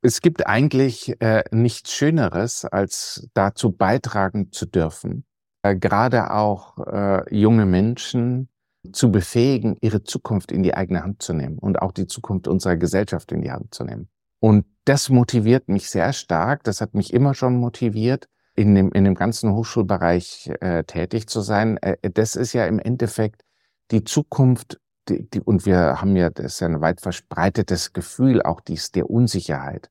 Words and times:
Es 0.00 0.20
gibt 0.20 0.46
eigentlich 0.46 1.20
äh, 1.20 1.42
nichts 1.50 1.92
Schöneres, 1.92 2.64
als 2.64 3.28
dazu 3.34 3.72
beitragen 3.72 4.52
zu 4.52 4.66
dürfen, 4.66 5.24
äh, 5.62 5.74
gerade 5.74 6.30
auch 6.30 6.78
äh, 6.86 7.34
junge 7.34 7.66
Menschen 7.66 8.48
zu 8.92 9.10
befähigen, 9.10 9.76
ihre 9.80 10.04
Zukunft 10.04 10.52
in 10.52 10.62
die 10.62 10.74
eigene 10.74 11.02
Hand 11.02 11.22
zu 11.22 11.34
nehmen 11.34 11.58
und 11.58 11.82
auch 11.82 11.92
die 11.92 12.06
Zukunft 12.06 12.46
unserer 12.46 12.76
Gesellschaft 12.76 13.32
in 13.32 13.42
die 13.42 13.50
Hand 13.50 13.74
zu 13.74 13.84
nehmen. 13.84 14.08
Und 14.40 14.66
das 14.84 15.08
motiviert 15.08 15.68
mich 15.68 15.90
sehr 15.90 16.12
stark. 16.12 16.62
Das 16.64 16.80
hat 16.80 16.94
mich 16.94 17.12
immer 17.12 17.34
schon 17.34 17.56
motiviert, 17.56 18.28
in 18.54 18.74
dem, 18.74 18.92
in 18.92 19.04
dem 19.04 19.14
ganzen 19.14 19.52
Hochschulbereich 19.52 20.50
äh, 20.60 20.84
tätig 20.84 21.28
zu 21.28 21.40
sein. 21.40 21.76
Äh, 21.78 22.10
das 22.10 22.36
ist 22.36 22.52
ja 22.52 22.66
im 22.66 22.78
Endeffekt 22.78 23.42
die 23.90 24.04
Zukunft, 24.04 24.80
die, 25.08 25.28
die, 25.28 25.40
und 25.40 25.66
wir 25.66 26.00
haben 26.00 26.16
ja, 26.16 26.30
das 26.30 26.54
ist 26.54 26.60
ja 26.60 26.68
ein 26.68 26.80
weit 26.80 27.00
verbreitetes 27.00 27.92
Gefühl 27.92 28.42
auch 28.42 28.60
dies 28.60 28.92
der 28.92 29.10
Unsicherheit. 29.10 29.90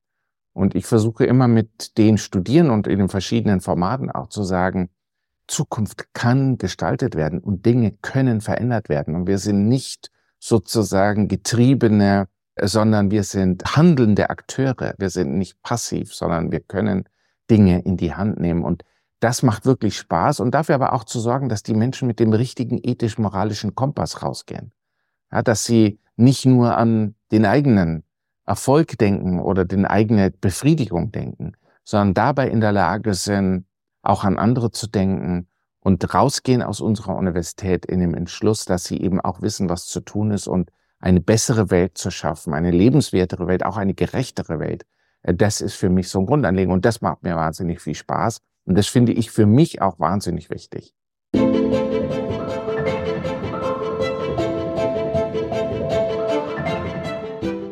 Und 0.53 0.75
ich 0.75 0.85
versuche 0.85 1.25
immer 1.25 1.47
mit 1.47 1.97
den 1.97 2.17
Studierenden 2.17 2.73
und 2.73 2.87
in 2.87 2.99
den 2.99 3.09
verschiedenen 3.09 3.61
Formaten 3.61 4.09
auch 4.09 4.27
zu 4.27 4.43
sagen, 4.43 4.89
Zukunft 5.47 6.13
kann 6.13 6.57
gestaltet 6.57 7.15
werden 7.15 7.39
und 7.39 7.65
Dinge 7.65 7.91
können 8.01 8.41
verändert 8.41 8.89
werden. 8.89 9.15
Und 9.15 9.27
wir 9.27 9.37
sind 9.37 9.67
nicht 9.67 10.11
sozusagen 10.39 11.27
getriebene, 11.27 12.27
sondern 12.59 13.11
wir 13.11 13.23
sind 13.23 13.75
handelnde 13.75 14.29
Akteure. 14.29 14.95
Wir 14.97 15.09
sind 15.09 15.37
nicht 15.37 15.61
passiv, 15.61 16.13
sondern 16.13 16.51
wir 16.51 16.59
können 16.59 17.07
Dinge 17.49 17.81
in 17.81 17.97
die 17.97 18.13
Hand 18.13 18.39
nehmen. 18.39 18.63
Und 18.63 18.83
das 19.19 19.43
macht 19.43 19.65
wirklich 19.65 19.97
Spaß 19.97 20.39
und 20.39 20.51
dafür 20.51 20.75
aber 20.75 20.93
auch 20.93 21.03
zu 21.03 21.19
sorgen, 21.19 21.49
dass 21.49 21.63
die 21.63 21.73
Menschen 21.73 22.07
mit 22.07 22.19
dem 22.19 22.33
richtigen 22.33 22.79
ethisch-moralischen 22.81 23.73
Kompass 23.73 24.21
rausgehen. 24.21 24.71
Ja, 25.31 25.41
dass 25.41 25.65
sie 25.65 25.99
nicht 26.15 26.45
nur 26.45 26.77
an 26.77 27.15
den 27.31 27.45
eigenen 27.45 28.03
Erfolg 28.45 28.97
denken 28.97 29.39
oder 29.39 29.65
den 29.65 29.85
eigene 29.85 30.31
Befriedigung 30.31 31.11
denken, 31.11 31.53
sondern 31.83 32.13
dabei 32.13 32.49
in 32.49 32.61
der 32.61 32.71
Lage 32.71 33.13
sind, 33.13 33.65
auch 34.01 34.23
an 34.23 34.39
andere 34.39 34.71
zu 34.71 34.87
denken 34.87 35.47
und 35.81 36.13
rausgehen 36.13 36.63
aus 36.63 36.81
unserer 36.81 37.15
Universität 37.15 37.85
in 37.85 37.99
dem 37.99 38.13
Entschluss, 38.13 38.65
dass 38.65 38.85
sie 38.85 38.99
eben 39.01 39.21
auch 39.21 39.41
wissen, 39.41 39.69
was 39.69 39.85
zu 39.85 39.99
tun 39.99 40.31
ist 40.31 40.47
und 40.47 40.71
eine 40.99 41.21
bessere 41.21 41.69
Welt 41.69 41.97
zu 41.97 42.09
schaffen, 42.09 42.53
eine 42.53 42.71
lebenswertere 42.71 43.47
Welt, 43.47 43.63
auch 43.63 43.77
eine 43.77 43.93
gerechtere 43.93 44.59
Welt. 44.59 44.85
Äh, 45.21 45.33
das 45.35 45.61
ist 45.61 45.75
für 45.75 45.89
mich 45.89 46.09
so 46.09 46.19
ein 46.19 46.25
Grundanliegen 46.25 46.71
und 46.71 46.85
das 46.85 47.01
macht 47.01 47.23
mir 47.23 47.35
wahnsinnig 47.35 47.81
viel 47.81 47.95
Spaß 47.95 48.39
und 48.65 48.77
das 48.77 48.87
finde 48.87 49.13
ich 49.13 49.31
für 49.31 49.45
mich 49.45 49.81
auch 49.81 49.99
wahnsinnig 49.99 50.49
wichtig. 50.49 50.93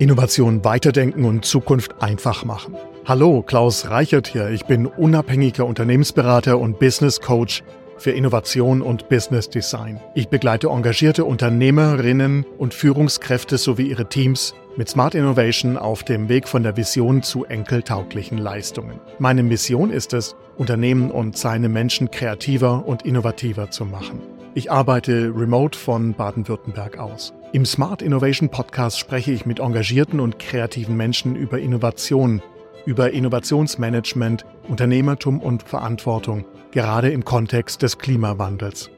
Innovation 0.06 0.64
weiterdenken 0.64 1.26
und 1.26 1.46
Zukunft 1.46 1.96
einfach 2.00 2.46
machen. 2.46 2.76
Hallo, 3.06 3.42
Klaus 3.42 3.90
Reichert 3.90 4.28
hier. 4.28 4.52
Ich 4.52 4.66
bin 4.66 4.86
unabhängiger 4.86 5.66
Unternehmensberater 5.66 6.60
und 6.60 6.78
Business 6.78 7.20
Coach 7.22 7.64
für 7.98 8.12
Innovation 8.12 8.84
und 8.84 9.10
Business 9.10 9.50
Design. 9.50 10.00
Ich 10.14 10.28
begleite 10.28 10.68
engagierte 10.68 11.26
Unternehmerinnen 11.26 12.46
und 12.60 12.76
Führungskräfte 12.76 13.58
sowie 13.58 13.88
ihre 13.90 14.08
Teams 14.08 14.54
mit 14.78 14.90
Smart 14.90 15.16
Innovation 15.16 15.76
auf 15.76 16.04
dem 16.04 16.30
Weg 16.30 16.48
von 16.48 16.62
der 16.62 16.78
Vision 16.78 17.24
zu 17.24 17.46
enkeltauglichen 17.46 18.38
Leistungen. 18.38 19.00
Meine 19.18 19.42
Mission 19.42 19.90
ist 19.90 20.14
es, 20.14 20.36
Unternehmen 20.56 21.10
und 21.10 21.36
seine 21.36 21.68
Menschen 21.68 22.12
kreativer 22.12 22.86
und 22.86 23.08
innovativer 23.08 23.72
zu 23.72 23.86
machen. 23.86 24.22
Ich 24.54 24.72
arbeite 24.72 25.34
remote 25.36 25.76
von 25.76 26.14
Baden-Württemberg 26.14 27.00
aus. 27.00 27.34
Im 27.56 27.64
Smart 27.64 28.02
Innovation 28.02 28.50
Podcast 28.50 29.00
spreche 29.00 29.32
ich 29.32 29.46
mit 29.46 29.62
engagierten 29.62 30.20
und 30.20 30.40
kreativen 30.40 30.98
Menschen 30.98 31.38
über 31.38 31.58
Innovation 31.58 32.42
über 32.86 33.12
Innovationsmanagement, 33.12 34.46
Unternehmertum 34.68 35.40
und 35.40 35.64
Verantwortung, 35.64 36.44
gerade 36.72 37.12
im 37.12 37.24
Kontext 37.24 37.82
des 37.82 37.98
Klimawandels. 37.98 38.90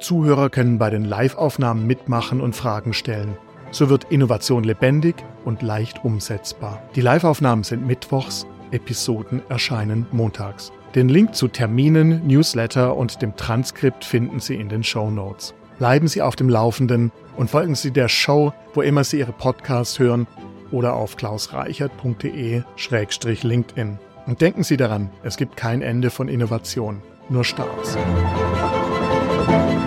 Zuhörer 0.00 0.50
können 0.50 0.78
bei 0.78 0.90
den 0.90 1.04
Live-Aufnahmen 1.04 1.86
mitmachen 1.86 2.40
und 2.40 2.56
Fragen 2.56 2.92
stellen. 2.92 3.38
So 3.70 3.90
wird 3.90 4.10
Innovation 4.10 4.64
lebendig 4.64 5.14
und 5.44 5.62
leicht 5.62 6.04
umsetzbar. 6.04 6.82
Die 6.96 7.00
Live-Aufnahmen 7.00 7.62
sind 7.62 7.86
mittwochs, 7.86 8.44
Episoden 8.72 9.40
erscheinen 9.48 10.04
montags. 10.10 10.72
Den 10.96 11.08
Link 11.08 11.36
zu 11.36 11.46
Terminen, 11.46 12.26
Newsletter 12.26 12.96
und 12.96 13.22
dem 13.22 13.36
Transkript 13.36 14.04
finden 14.04 14.40
Sie 14.40 14.56
in 14.56 14.68
den 14.68 14.82
Show 14.82 15.12
Notes. 15.12 15.54
Bleiben 15.78 16.08
Sie 16.08 16.22
auf 16.22 16.36
dem 16.36 16.48
Laufenden 16.48 17.12
und 17.36 17.50
folgen 17.50 17.74
Sie 17.74 17.90
der 17.90 18.08
Show, 18.08 18.54
wo 18.72 18.80
immer 18.80 19.04
Sie 19.04 19.18
Ihre 19.18 19.32
Podcasts 19.32 19.98
hören 19.98 20.26
oder 20.70 20.94
auf 20.94 21.18
klausreichert.de-linkedin. 21.18 23.98
Und 24.26 24.40
denken 24.40 24.64
Sie 24.64 24.78
daran, 24.78 25.10
es 25.22 25.36
gibt 25.36 25.58
kein 25.58 25.82
Ende 25.82 26.08
von 26.08 26.28
Innovation, 26.28 27.02
nur 27.28 27.44
Starts. 27.44 27.98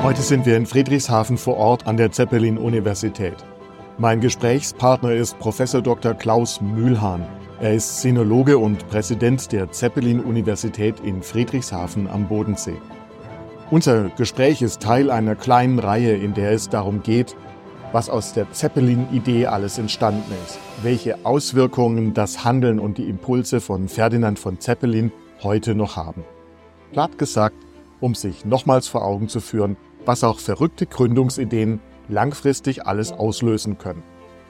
Heute 0.04 0.22
sind 0.22 0.46
wir 0.46 0.58
in 0.58 0.68
Friedrichshafen 0.68 1.40
vor 1.40 1.58
Ort 1.58 1.88
an 1.88 1.98
der 1.98 2.12
Zeppelin-Universität. 2.12 3.38
Mein 3.98 4.22
Gesprächspartner 4.22 5.14
ist 5.14 5.40
Professor 5.40 5.82
Dr. 5.82 6.14
Klaus 6.14 6.62
Mühlhahn. 6.62 7.26
Er 7.60 7.74
ist 7.74 8.02
Sinologe 8.02 8.60
und 8.60 8.88
Präsident 8.90 9.52
der 9.52 9.72
Zeppelin-Universität 9.72 11.00
in 11.02 11.24
Friedrichshafen 11.24 12.08
am 12.08 12.28
Bodensee. 12.28 12.78
Unser 13.72 14.10
Gespräch 14.10 14.64
ist 14.64 14.82
Teil 14.82 15.12
einer 15.12 15.36
kleinen 15.36 15.78
Reihe, 15.78 16.16
in 16.16 16.34
der 16.34 16.54
es 16.54 16.70
darum 16.70 17.04
geht, 17.04 17.36
was 17.92 18.10
aus 18.10 18.34
der 18.34 18.52
Zeppelin-Idee 18.52 19.46
alles 19.46 19.78
entstanden 19.78 20.32
ist, 20.44 20.58
welche 20.82 21.24
Auswirkungen 21.24 22.16
das 22.16 22.44
Handeln 22.44 22.80
und 22.80 22.98
die 22.98 23.08
Impulse 23.08 23.62
von 23.62 23.88
Ferdinand 23.88 24.40
von 24.40 24.60
Zeppelin 24.60 25.12
heute 25.44 25.76
noch 25.76 25.98
haben. 25.98 26.24
Platt 26.94 27.20
gesagt, 27.20 27.58
um 28.00 28.16
sich 28.16 28.44
nochmals 28.44 28.88
vor 28.88 29.06
Augen 29.06 29.30
zu 29.30 29.40
führen, 29.40 29.78
was 30.04 30.24
auch 30.24 30.40
verrückte 30.40 30.88
Gründungsideen 30.88 31.80
langfristig 32.08 32.88
alles 32.88 33.12
auslösen 33.12 33.78
können. 33.78 34.02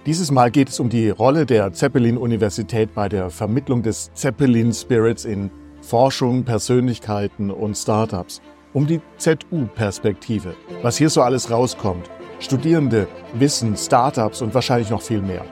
Dieses 0.06 0.32
Mal 0.32 0.50
geht 0.50 0.70
es 0.70 0.80
um 0.80 0.88
die 0.88 1.10
Rolle 1.10 1.46
der 1.46 1.74
Zeppelin-Universität 1.74 2.96
bei 2.96 3.10
der 3.10 3.30
Vermittlung 3.30 3.84
des 3.84 4.14
Zeppelin-Spirits 4.14 5.26
in 5.26 5.52
Forschung, 5.82 6.46
Persönlichkeiten 6.46 7.52
und 7.52 7.76
Startups. 7.76 8.42
Um 8.72 8.86
die 8.86 9.02
ZU-Perspektive, 9.18 10.56
was 10.84 10.98
hier 10.98 11.10
so 11.10 11.22
alles 11.24 11.50
rauskommt 11.50 12.10
Studierende, 12.40 13.08
Wissen, 13.34 13.76
Startups 13.76 14.42
und 14.42 14.54
wahrscheinlich 14.54 14.90
noch 14.90 15.02
viel 15.02 15.22
mehr. 15.22 15.44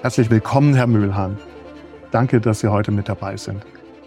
Herzlich 0.00 0.30
willkommen, 0.30 0.74
Herr 0.74 0.86
Mühlhahn. 0.86 1.38
Danke, 2.12 2.40
dass 2.40 2.60
Sie 2.60 2.68
heute 2.68 2.92
mit 2.92 3.08
dabei 3.08 3.36
sind. 3.36 3.62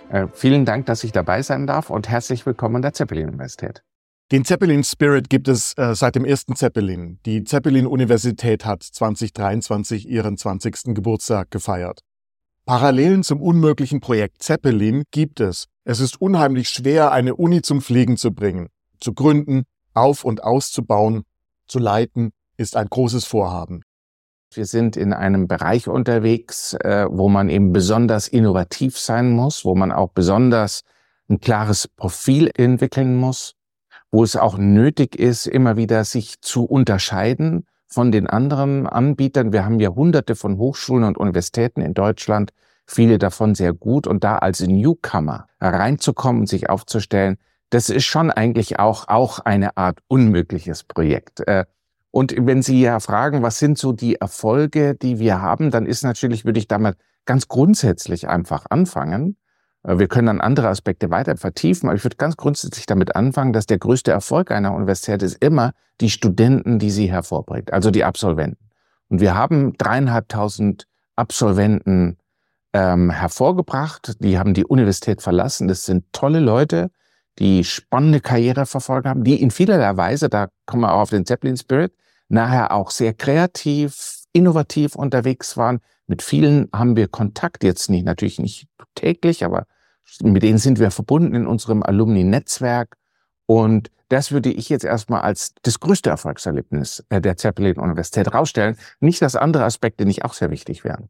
Äh, 0.10 0.28
vielen 0.34 0.66
Dank, 0.66 0.88
dass 0.88 1.04
ich 1.04 1.12
dabei 1.12 1.42
sein 1.44 1.68
darf 1.68 1.90
und 1.90 2.10
herzlich 2.10 2.46
willkommen 2.46 2.78
an 2.78 2.82
der 2.82 2.94
Zeppelin-Universität. 2.94 3.84
Den 4.32 4.46
Zeppelin 4.46 4.84
Spirit 4.84 5.30
gibt 5.30 5.48
es 5.48 5.74
äh, 5.78 5.94
seit 5.94 6.16
dem 6.16 6.26
ersten 6.26 6.56
Zeppelin. 6.56 7.20
Die 7.26 7.44
Zeppelin-Universität 7.44 8.66
hat 8.66 8.82
2023 8.82 10.08
ihren 10.08 10.38
20. 10.38 10.96
Geburtstag 10.96 11.52
gefeiert. 11.52 12.02
Parallelen 12.68 13.24
zum 13.24 13.42
unmöglichen 13.42 14.02
Projekt 14.02 14.44
Zeppelin 14.44 15.06
gibt 15.12 15.40
es. 15.40 15.68
Es 15.86 16.02
ist 16.02 16.20
unheimlich 16.20 16.68
schwer, 16.68 17.14
eine 17.14 17.34
Uni 17.34 17.62
zum 17.62 17.80
Fliegen 17.80 18.18
zu 18.18 18.34
bringen, 18.34 18.68
zu 19.00 19.14
gründen, 19.14 19.64
auf- 19.94 20.26
und 20.26 20.44
auszubauen 20.44 21.24
zu 21.66 21.80
leiten, 21.80 22.32
ist 22.58 22.76
ein 22.76 22.88
großes 22.90 23.24
Vorhaben. 23.24 23.84
Wir 24.54 24.66
sind 24.66 24.98
in 24.98 25.14
einem 25.14 25.48
Bereich 25.48 25.88
unterwegs, 25.88 26.74
äh, 26.74 27.06
wo 27.10 27.30
man 27.30 27.48
eben 27.48 27.72
besonders 27.72 28.28
innovativ 28.28 29.00
sein 29.00 29.32
muss, 29.32 29.64
wo 29.64 29.74
man 29.74 29.94
auch 29.94 30.10
besonders 30.10 30.82
ein 31.30 31.40
klares 31.40 31.88
Profil 31.88 32.52
entwickeln 32.54 33.16
muss, 33.16 33.54
wo 34.12 34.26
es 34.26 34.36
auch 34.36 34.58
nötig 34.58 35.16
ist, 35.16 35.48
immer 35.48 35.78
wieder 35.78 36.04
sich 36.04 36.42
zu 36.42 36.66
unterscheiden 36.66 37.66
von 37.88 38.12
den 38.12 38.28
anderen 38.28 38.86
Anbietern. 38.88 39.54
Wir 39.54 39.66
haben 39.66 39.80
ja 39.80 39.90
hunderte 39.90 40.36
von 40.36 40.58
Hochschulen 40.58 41.04
und 41.04 41.18
Universitäten 41.18 41.82
in 41.82 41.94
Deutschland, 41.94 42.52
viele 42.86 43.18
davon 43.18 43.56
sehr 43.56 43.74
gut. 43.74 44.08
Und 44.08 44.24
da 44.24 44.38
als 44.38 44.62
Newcomer 44.62 45.48
reinzukommen, 45.60 46.46
sich 46.46 46.70
aufzustellen, 46.70 47.38
das 47.70 47.90
ist 47.90 48.06
schon 48.06 48.32
eigentlich 48.32 48.80
auch, 48.80 49.08
auch 49.08 49.40
eine 49.40 49.76
Art 49.76 50.00
unmögliches 50.08 50.84
Projekt. 50.84 51.46
Äh, 51.48 51.66
und 52.12 52.34
wenn 52.40 52.62
Sie 52.62 52.82
ja 52.82 53.00
fragen, 53.00 53.44
was 53.44 53.60
sind 53.60 53.78
so 53.78 53.92
die 53.92 54.16
Erfolge, 54.16 54.96
die 54.96 55.20
wir 55.20 55.42
haben, 55.42 55.72
dann 55.72 55.86
ist 55.86 56.04
natürlich, 56.04 56.46
würde 56.46 56.60
ich 56.60 56.68
damit 56.68 56.98
ganz 57.26 57.48
grundsätzlich 57.48 58.28
einfach 58.28 58.66
anfangen. 58.70 59.38
Äh, 59.88 59.98
wir 59.98 60.08
können 60.08 60.28
dann 60.28 60.42
andere 60.42 60.68
Aspekte 60.68 61.10
weiter 61.10 61.38
vertiefen, 61.38 61.90
aber 61.90 61.96
ich 61.96 62.04
würde 62.04 62.18
ganz 62.18 62.38
grundsätzlich 62.38 62.86
damit 62.86 63.16
anfangen, 63.16 63.54
dass 63.54 63.66
der 63.66 63.80
größte 63.80 64.12
Erfolg 64.12 64.52
einer 64.52 64.74
Universität 64.74 65.24
ist 65.24 65.42
immer 65.42 65.72
die 66.02 66.12
Studenten, 66.12 66.78
die 66.78 66.92
sie 66.92 67.10
hervorbringt, 67.10 67.74
also 67.74 67.90
die 67.90 68.04
Absolventen. 68.04 68.70
Und 69.10 69.22
wir 69.22 69.34
haben 69.34 69.74
dreieinhalbtausend 69.78 70.86
Absolventen 71.16 72.18
ähm, 72.74 73.10
hervorgebracht, 73.10 74.18
die 74.20 74.38
haben 74.38 74.54
die 74.54 74.66
Universität 74.66 75.22
verlassen. 75.22 75.68
Das 75.68 75.86
sind 75.86 76.06
tolle 76.12 76.40
Leute, 76.40 76.92
die 77.40 77.64
spannende 77.64 78.20
Karriere 78.20 78.66
verfolgt 78.66 79.08
haben, 79.08 79.24
die 79.24 79.42
in 79.42 79.50
vielerlei 79.50 79.96
Weise, 79.96 80.30
da 80.30 80.50
kommen 80.66 80.84
wir 80.84 80.94
auch 80.94 81.02
auf 81.02 81.10
den 81.10 81.26
Zeppelin 81.26 81.58
Spirit, 81.58 81.94
nachher 82.30 82.72
auch 82.72 82.92
sehr 82.92 83.14
kreativ, 83.14 84.26
innovativ 84.34 84.96
unterwegs 84.96 85.58
waren, 85.58 85.80
Mit 86.10 86.22
vielen 86.22 86.70
haben 86.74 86.96
wir 86.96 87.10
Kontakt, 87.10 87.66
jetzt 87.66 87.90
nicht, 87.90 88.06
natürlich 88.06 88.40
nicht 88.40 88.68
täglich, 88.96 89.44
aber 89.44 89.66
mit 90.24 90.44
denen 90.44 90.58
sind 90.58 90.80
wir 90.80 90.92
verbunden 90.92 91.36
in 91.36 91.48
unserem 91.48 91.84
Alumni-Netzwerk. 91.84 92.98
Und 93.46 93.92
das 94.10 94.32
würde 94.32 94.52
ich 94.52 94.70
jetzt 94.70 94.86
erstmal 94.86 95.22
als 95.22 95.54
das 95.64 95.80
größte 95.80 96.10
Erfolgserlebnis 96.10 97.06
äh, 97.10 97.22
der 97.22 97.38
Zeppelin-Universität 97.38 98.34
rausstellen. 98.34 98.78
Nicht, 99.00 99.22
dass 99.22 99.36
andere 99.36 99.66
Aspekte 99.66 100.06
nicht 100.06 100.24
auch 100.24 100.34
sehr 100.34 100.50
wichtig 100.50 100.84
wären. 100.84 101.10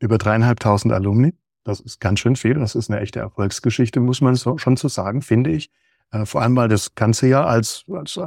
Über 0.00 0.18
dreieinhalbtausend 0.18 0.92
Alumni, 0.92 1.34
das 1.64 1.80
ist 1.80 2.00
ganz 2.00 2.20
schön 2.20 2.36
viel. 2.36 2.54
Das 2.54 2.74
ist 2.74 2.90
eine 2.90 3.00
echte 3.00 3.20
Erfolgsgeschichte, 3.20 4.00
muss 4.00 4.20
man 4.20 4.34
so, 4.34 4.58
schon 4.58 4.76
so 4.76 4.88
sagen, 4.88 5.22
finde 5.22 5.50
ich. 5.50 5.70
Äh, 6.10 6.26
vor 6.26 6.42
allem, 6.42 6.56
weil 6.56 6.68
das 6.68 6.94
Ganze 6.94 7.28
ja 7.28 7.44
als, 7.44 7.84
als 7.88 8.18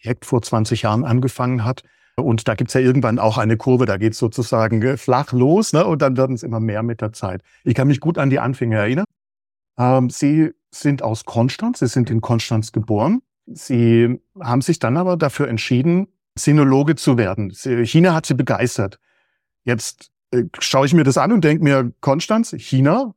Projekt 0.00 0.24
vor 0.24 0.42
20 0.42 0.82
Jahren 0.82 1.04
angefangen 1.04 1.64
hat. 1.64 1.82
Und 2.16 2.48
da 2.48 2.54
gibt's 2.54 2.74
ja 2.74 2.80
irgendwann 2.80 3.18
auch 3.18 3.38
eine 3.38 3.56
Kurve, 3.56 3.86
da 3.86 3.96
geht's 3.96 4.18
sozusagen 4.18 4.82
äh, 4.82 4.96
flach 4.96 5.32
los 5.32 5.72
ne? 5.72 5.84
und 5.84 6.02
dann 6.02 6.16
werden 6.16 6.34
es 6.34 6.42
immer 6.42 6.60
mehr 6.60 6.82
mit 6.82 7.00
der 7.00 7.12
Zeit. 7.12 7.42
Ich 7.64 7.74
kann 7.74 7.88
mich 7.88 8.00
gut 8.00 8.18
an 8.18 8.30
die 8.30 8.40
Anfänge 8.40 8.76
erinnern. 8.76 9.04
Ähm, 9.78 10.10
Sie 10.10 10.50
sind 10.70 11.02
aus 11.02 11.24
Konstanz, 11.24 11.78
Sie 11.78 11.86
sind 11.86 12.10
in 12.10 12.20
Konstanz 12.20 12.72
geboren. 12.72 13.22
Sie 13.46 14.20
haben 14.40 14.60
sich 14.60 14.78
dann 14.78 14.96
aber 14.96 15.16
dafür 15.16 15.48
entschieden, 15.48 16.08
Sinologe 16.36 16.94
zu 16.94 17.16
werden. 17.16 17.50
China 17.50 18.14
hat 18.14 18.26
Sie 18.26 18.34
begeistert. 18.34 18.98
Jetzt 19.64 20.10
äh, 20.30 20.44
schaue 20.58 20.86
ich 20.86 20.94
mir 20.94 21.04
das 21.04 21.18
an 21.18 21.32
und 21.32 21.44
denke 21.44 21.64
mir, 21.64 21.92
Konstanz, 22.00 22.54
China, 22.58 23.14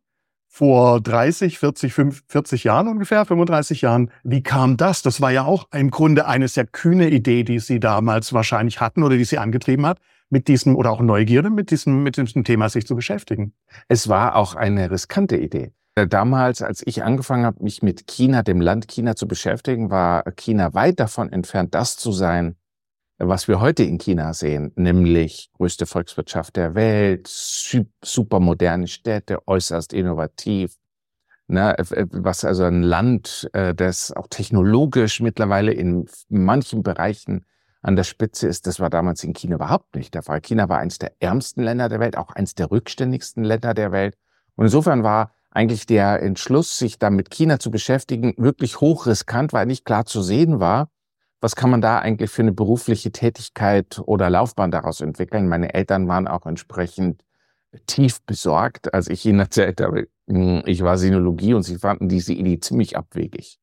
vor 0.54 1.00
30, 1.00 1.60
40, 1.60 1.94
40 2.28 2.64
Jahren 2.66 2.90
ungefähr, 2.90 3.26
35 3.26 3.82
Jahren. 3.82 4.12
Wie 4.24 4.44
kam 4.44 4.76
das? 4.76 5.02
Das 5.02 5.22
war 5.22 5.32
ja 5.32 5.46
auch 5.46 5.70
im 5.72 5.90
Grunde 5.92 6.28
eine 6.28 6.50
sehr 6.50 6.66
kühne 6.66 7.10
Idee, 7.10 7.44
die 7.44 7.60
Sie 7.60 7.80
damals 7.80 8.34
wahrscheinlich 8.34 8.82
hatten 8.82 9.04
oder 9.04 9.16
die 9.16 9.24
Sie 9.24 9.38
angetrieben 9.38 9.86
hat, 9.86 10.00
mit 10.30 10.50
diesem 10.50 10.76
oder 10.76 10.92
auch 10.92 11.00
Neugierde, 11.00 11.50
mit 11.50 11.72
diesem, 11.72 12.04
mit 12.04 12.18
diesem 12.18 12.44
Thema 12.44 12.68
sich 12.68 12.86
zu 12.86 12.98
beschäftigen. 12.98 13.54
Es 13.88 14.10
war 14.10 14.36
auch 14.36 14.56
eine 14.56 14.92
riskante 14.92 15.38
Idee. 15.38 15.72
Äh, 16.02 16.08
damals, 16.08 16.62
als 16.62 16.82
ich 16.86 17.04
angefangen 17.04 17.46
habe, 17.46 17.64
mich 17.64 17.84
mit 17.84 18.08
China, 18.08 18.42
dem 18.44 18.60
Land 18.60 18.88
China 18.88 19.16
zu 19.16 19.28
beschäftigen, 19.28 19.92
war 19.92 20.24
China 20.36 20.74
weit 20.74 21.00
davon 21.00 21.32
entfernt, 21.32 21.76
das 21.76 21.98
zu 21.98 22.12
sein, 22.12 22.56
was 23.20 23.48
wir 23.48 23.62
heute 23.62 23.84
in 23.84 24.00
China 24.00 24.34
sehen, 24.34 24.72
nämlich 24.76 25.52
größte 25.58 25.86
Volkswirtschaft 25.86 26.56
der 26.56 26.74
Welt, 26.74 27.28
super 27.28 28.40
moderne 28.40 28.88
Städte, 28.88 29.48
äußerst 29.48 29.94
innovativ, 29.94 30.76
ne, 31.48 31.76
was 31.78 32.46
also 32.46 32.64
ein 32.64 32.82
Land, 32.82 33.48
äh, 33.54 33.76
das 33.76 34.12
auch 34.12 34.28
technologisch 34.28 35.20
mittlerweile 35.20 35.72
in 35.72 36.08
manchen 36.30 36.82
Bereichen 36.82 37.46
an 37.84 37.96
der 37.96 38.06
Spitze 38.06 38.48
ist, 38.48 38.66
das 38.66 38.80
war 38.80 38.90
damals 38.90 39.24
in 39.24 39.34
China 39.34 39.56
überhaupt 39.56 39.96
nicht 39.96 40.16
der 40.16 40.24
Fall. 40.24 40.42
China 40.42 40.68
war 40.68 40.80
eines 40.80 40.98
der 40.98 41.14
ärmsten 41.20 41.62
Länder 41.62 41.90
der 41.90 42.00
Welt, 42.00 42.18
auch 42.18 42.32
eines 42.32 42.56
der 42.56 42.72
rückständigsten 42.72 43.44
Länder 43.44 43.76
der 43.76 43.92
Welt. 43.92 44.18
Und 44.56 44.66
insofern 44.66 45.04
war 45.04 45.34
eigentlich 45.52 45.86
der 45.86 46.22
Entschluss, 46.22 46.78
sich 46.78 46.98
da 46.98 47.10
mit 47.10 47.30
China 47.30 47.60
zu 47.60 47.72
beschäftigen, 47.72 48.34
wirklich 48.38 48.82
hochriskant, 48.82 49.54
weil 49.54 49.66
nicht 49.66 49.86
klar 49.86 50.06
zu 50.06 50.22
sehen 50.22 50.60
war, 50.60 50.90
was 51.42 51.56
kann 51.56 51.70
man 51.70 51.82
da 51.82 52.00
eigentlich 52.00 52.30
für 52.30 52.44
eine 52.44 52.54
berufliche 52.54 53.12
Tätigkeit 53.12 54.00
oder 54.06 54.30
Laufbahn 54.30 54.72
daraus 54.72 55.02
entwickeln? 55.02 55.48
Meine 55.48 55.74
Eltern 55.74 56.08
waren 56.08 56.28
auch 56.28 56.46
entsprechend 56.46 57.24
tief 57.88 58.22
besorgt, 58.24 58.94
als 58.94 59.10
ich 59.10 59.26
ihnen 59.26 59.40
erzählt 59.40 59.82
habe, 59.82 60.08
hm, 60.28 60.64
ich 60.66 60.84
war 60.84 60.98
Sinologie 60.98 61.54
und 61.54 61.64
sie 61.64 61.78
fanden 61.78 62.10
diese 62.10 62.34
Idee 62.34 62.60
ziemlich 62.60 62.98
abwegig. 62.98 63.60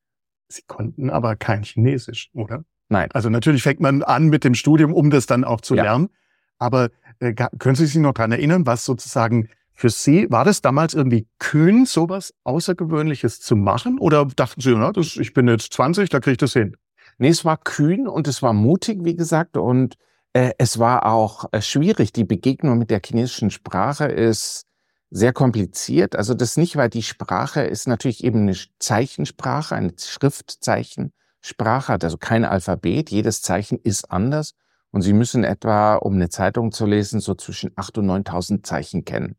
Sie 0.49 0.63
konnten 0.67 1.09
aber 1.09 1.35
kein 1.35 1.63
Chinesisch, 1.63 2.29
oder? 2.33 2.65
Nein. 2.89 3.09
Also 3.13 3.29
natürlich 3.29 3.63
fängt 3.63 3.79
man 3.79 4.03
an 4.03 4.27
mit 4.27 4.43
dem 4.43 4.55
Studium, 4.55 4.93
um 4.93 5.11
das 5.11 5.27
dann 5.27 5.43
auch 5.43 5.61
zu 5.61 5.75
ja. 5.75 5.83
lernen. 5.83 6.09
Aber 6.57 6.89
äh, 7.19 7.33
können 7.33 7.75
Sie 7.75 7.85
sich 7.85 7.95
noch 7.95 8.13
dran 8.13 8.31
erinnern, 8.31 8.65
was 8.65 8.83
sozusagen 8.83 9.49
für 9.79 9.89
Sie, 9.89 10.29
war 10.29 10.43
das 10.43 10.61
damals 10.61 10.93
irgendwie 10.93 11.25
kühn, 11.39 11.85
sowas 11.85 12.33
Außergewöhnliches 12.43 13.39
zu 13.39 13.55
machen? 13.55 13.97
Oder 13.97 14.25
dachten 14.25 14.59
Sie, 14.59 14.75
na, 14.75 14.91
das, 14.91 15.15
ich 15.15 15.33
bin 15.33 15.47
jetzt 15.47 15.71
20, 15.71 16.09
da 16.09 16.19
kriege 16.19 16.33
ich 16.33 16.37
das 16.37 16.51
hin? 16.51 16.75
Nee, 17.17 17.29
es 17.29 17.45
war 17.45 17.55
kühn 17.55 18.05
und 18.05 18.27
es 18.27 18.41
war 18.41 18.51
mutig, 18.51 18.99
wie 19.03 19.15
gesagt, 19.15 19.55
und 19.55 19.95
äh, 20.33 20.51
es 20.57 20.79
war 20.79 21.05
auch 21.05 21.45
äh, 21.53 21.61
schwierig. 21.61 22.11
Die 22.11 22.25
Begegnung 22.25 22.77
mit 22.77 22.89
der 22.89 22.99
chinesischen 23.03 23.51
Sprache 23.51 24.05
ist 24.05 24.65
sehr 25.11 25.31
kompliziert. 25.31 26.17
Also 26.17 26.33
das 26.33 26.57
nicht, 26.57 26.75
weil 26.75 26.89
die 26.89 27.03
Sprache 27.03 27.61
ist 27.61 27.87
natürlich 27.87 28.25
eben 28.25 28.41
eine 28.41 28.57
Zeichensprache, 28.79 29.75
eine 29.75 29.93
Schriftzeichensprache, 29.97 31.93
hat 31.93 32.03
also 32.03 32.17
kein 32.17 32.43
Alphabet. 32.43 33.11
Jedes 33.11 33.41
Zeichen 33.41 33.79
ist 33.81 34.11
anders. 34.11 34.55
Und 34.91 35.03
Sie 35.03 35.13
müssen 35.13 35.45
etwa, 35.45 35.95
um 35.95 36.15
eine 36.15 36.27
Zeitung 36.27 36.73
zu 36.73 36.85
lesen, 36.85 37.21
so 37.21 37.33
zwischen 37.33 37.69
8.000 37.75 37.99
und 37.99 38.27
9.000 38.27 38.63
Zeichen 38.63 39.05
kennen. 39.05 39.38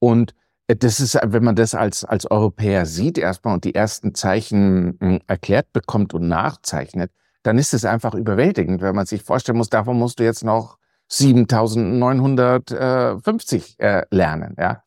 Und 0.00 0.34
äh, 0.66 0.74
das 0.74 0.98
ist, 0.98 1.16
wenn 1.22 1.44
man 1.44 1.54
das 1.54 1.76
als, 1.76 2.04
als 2.04 2.28
Europäer 2.28 2.86
sieht 2.86 3.18
erstmal 3.18 3.54
und 3.54 3.62
die 3.64 3.76
ersten 3.76 4.14
Zeichen 4.14 4.98
hm, 5.00 5.20
erklärt 5.28 5.72
bekommt 5.72 6.12
und 6.14 6.26
nachzeichnet, 6.26 7.12
dann 7.44 7.58
ist 7.58 7.72
es 7.72 7.84
einfach 7.84 8.14
überwältigend, 8.14 8.82
wenn 8.82 8.96
man 8.96 9.06
sich 9.06 9.22
vorstellen 9.22 9.58
muss, 9.58 9.70
davon 9.70 9.96
musst 9.98 10.18
du 10.18 10.24
jetzt 10.24 10.42
noch 10.44 10.78
7950 11.08 13.76
äh, 13.78 14.04
lernen, 14.10 14.56
ja. 14.58 14.82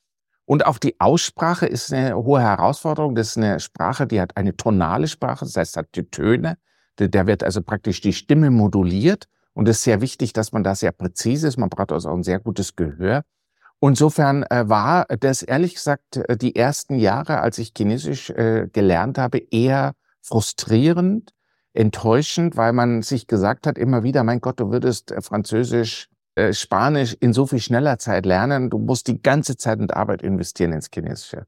Und 0.45 0.65
auch 0.65 0.77
die 0.77 1.00
Aussprache 1.00 1.66
ist 1.66 1.94
eine 1.94 2.18
hohe 2.18 2.42
Herausforderung. 2.42 3.16
Das 3.16 3.30
ist 3.30 3.38
eine 3.38 3.62
Sprache, 3.62 4.07
die 4.07 4.19
hat 4.19 4.36
eine 4.36 4.57
tonale 4.57 5.07
Sprache, 5.07 5.45
das 5.45 5.56
heißt, 5.56 5.77
hat 5.77 5.95
die 5.95 6.09
Töne. 6.09 6.57
Der 7.00 7.27
wird 7.27 7.44
also 7.44 7.62
praktisch 7.62 8.01
die 8.01 8.12
Stimme 8.13 8.51
moduliert. 8.51 9.27
Und 9.54 9.69
es 9.69 9.77
ist 9.77 9.83
sehr 9.83 10.01
wichtig, 10.01 10.33
dass 10.33 10.51
man 10.51 10.63
da 10.63 10.75
sehr 10.75 10.92
präzise 10.92 11.48
ist. 11.48 11.57
Man 11.57 11.69
braucht 11.69 11.94
also 11.94 12.09
auch 12.09 12.16
ein 12.16 12.24
sehr 12.24 12.39
gutes 12.39 12.75
Gehör. 12.75 13.24
Insofern 13.85 14.44
äh, 14.44 14.69
war 14.69 15.06
das 15.19 15.44
ehrlich 15.44 15.75
gesagt 15.75 16.15
äh, 16.15 16.38
die 16.38 16.56
ersten 16.56 16.95
Jahre, 16.95 17.41
als 17.41 17.57
ich 17.57 17.74
Chinesisch 17.77 18.30
äh, 18.30 18.69
gelernt 18.71 19.18
habe, 19.18 19.39
eher 19.51 19.94
frustrierend, 20.21 21.31
enttäuschend, 21.74 22.56
weil 22.56 22.71
man 22.71 23.01
sich 23.01 23.27
gesagt 23.27 23.68
hat 23.68 23.77
immer 23.77 24.03
wieder, 24.03 24.24
mein 24.24 24.39
Gott, 24.39 24.59
du 24.59 24.71
würdest 24.71 25.13
Französisch, 25.19 26.07
Spanisch 26.51 27.15
in 27.19 27.31
so 27.31 27.45
viel 27.45 27.59
schneller 27.59 28.00
Zeit 28.00 28.25
lernen, 28.25 28.71
du 28.71 28.80
musst 28.80 29.07
die 29.07 29.21
ganze 29.21 29.56
Zeit 29.56 29.80
und 29.80 29.95
Arbeit 29.95 30.24
investieren 30.24 30.71
ins 30.71 30.89
Chinesische. 30.91 31.45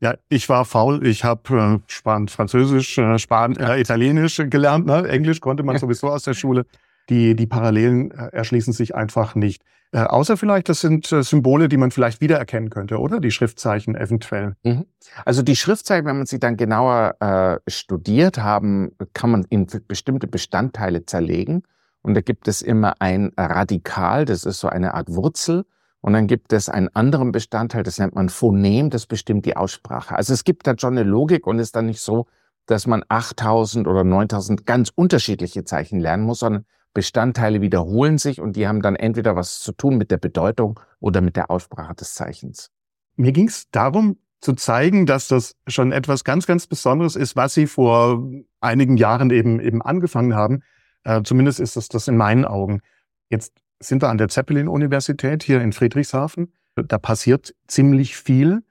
Ja, 0.00 0.14
ich 0.28 0.48
war 0.48 0.64
faul. 0.64 1.06
Ich 1.06 1.24
habe 1.24 1.80
äh, 1.84 1.90
Span 1.90 2.28
Französisch, 2.28 2.96
äh, 2.98 3.18
Span 3.18 3.56
äh, 3.56 3.80
Italienisch 3.80 4.40
gelernt. 4.48 4.86
Ne? 4.86 5.08
Englisch 5.08 5.40
konnte 5.40 5.62
man 5.62 5.78
sowieso 5.78 6.08
aus 6.08 6.22
der 6.22 6.34
Schule. 6.34 6.64
Die, 7.10 7.36
die 7.36 7.46
Parallelen 7.46 8.12
äh, 8.12 8.28
erschließen 8.32 8.72
sich 8.72 8.94
einfach 8.94 9.34
nicht. 9.34 9.62
Äh, 9.92 10.02
außer 10.02 10.36
vielleicht, 10.36 10.68
das 10.68 10.80
sind 10.80 11.10
äh, 11.10 11.22
Symbole, 11.22 11.68
die 11.68 11.76
man 11.76 11.90
vielleicht 11.90 12.20
wiedererkennen 12.20 12.70
könnte, 12.70 12.98
oder? 12.98 13.18
Die 13.18 13.32
Schriftzeichen 13.32 13.96
eventuell. 13.96 14.54
Mhm. 14.62 14.86
Also 15.24 15.42
die 15.42 15.56
Schriftzeichen, 15.56 16.06
wenn 16.06 16.18
man 16.18 16.26
sie 16.26 16.38
dann 16.38 16.56
genauer 16.56 17.16
äh, 17.20 17.70
studiert 17.70 18.38
haben, 18.38 18.92
kann 19.12 19.30
man 19.30 19.44
in 19.50 19.66
bestimmte 19.88 20.28
Bestandteile 20.28 21.04
zerlegen. 21.04 21.64
Und 22.02 22.14
da 22.14 22.20
gibt 22.20 22.48
es 22.48 22.62
immer 22.62 22.94
ein 23.00 23.32
Radikal, 23.36 24.24
das 24.24 24.44
ist 24.44 24.60
so 24.60 24.68
eine 24.68 24.94
Art 24.94 25.08
Wurzel. 25.08 25.64
Und 26.00 26.14
dann 26.14 26.28
gibt 26.28 26.52
es 26.52 26.68
einen 26.68 26.88
anderen 26.94 27.30
Bestandteil, 27.32 27.82
das 27.82 27.98
nennt 27.98 28.14
man 28.14 28.30
Phonem, 28.30 28.88
das 28.88 29.06
bestimmt 29.06 29.44
die 29.44 29.56
Aussprache. 29.56 30.14
Also 30.16 30.32
es 30.32 30.44
gibt 30.44 30.66
da 30.66 30.74
schon 30.78 30.96
eine 30.96 31.02
Logik 31.02 31.46
und 31.46 31.58
ist 31.58 31.76
dann 31.76 31.86
nicht 31.86 32.00
so, 32.00 32.26
dass 32.66 32.86
man 32.86 33.04
8000 33.08 33.86
oder 33.86 34.04
9000 34.04 34.64
ganz 34.64 34.90
unterschiedliche 34.94 35.64
Zeichen 35.64 36.00
lernen 36.00 36.22
muss, 36.22 36.38
sondern 36.38 36.64
Bestandteile 36.92 37.60
wiederholen 37.60 38.18
sich 38.18 38.40
und 38.40 38.56
die 38.56 38.66
haben 38.66 38.82
dann 38.82 38.96
entweder 38.96 39.36
was 39.36 39.60
zu 39.60 39.72
tun 39.72 39.96
mit 39.96 40.10
der 40.10 40.18
Bedeutung 40.18 40.80
oder 40.98 41.20
mit 41.20 41.36
der 41.36 41.50
Aussprache 41.50 41.94
des 41.94 42.14
Zeichens. 42.14 42.70
Mir 43.16 43.32
ging 43.32 43.48
es 43.48 43.70
darum, 43.70 44.16
zu 44.40 44.54
zeigen, 44.54 45.06
dass 45.06 45.28
das 45.28 45.54
schon 45.66 45.92
etwas 45.92 46.24
ganz, 46.24 46.46
ganz 46.46 46.66
Besonderes 46.66 47.14
ist, 47.14 47.36
was 47.36 47.54
Sie 47.54 47.66
vor 47.66 48.26
einigen 48.60 48.96
Jahren 48.96 49.30
eben, 49.30 49.60
eben 49.60 49.82
angefangen 49.82 50.34
haben. 50.34 50.62
Äh, 51.04 51.22
zumindest 51.22 51.60
ist 51.60 51.76
das 51.76 51.88
das 51.88 52.08
in 52.08 52.16
meinen 52.16 52.44
Augen. 52.44 52.80
Jetzt 53.28 53.52
sind 53.80 54.02
wir 54.02 54.08
an 54.08 54.18
der 54.18 54.28
Zeppelin-Universität 54.28 55.42
hier 55.42 55.60
in 55.60 55.72
Friedrichshafen. 55.72 56.52
Da 56.74 56.98
passiert 56.98 57.54
ziemlich 57.66 58.16
viel. 58.16 58.62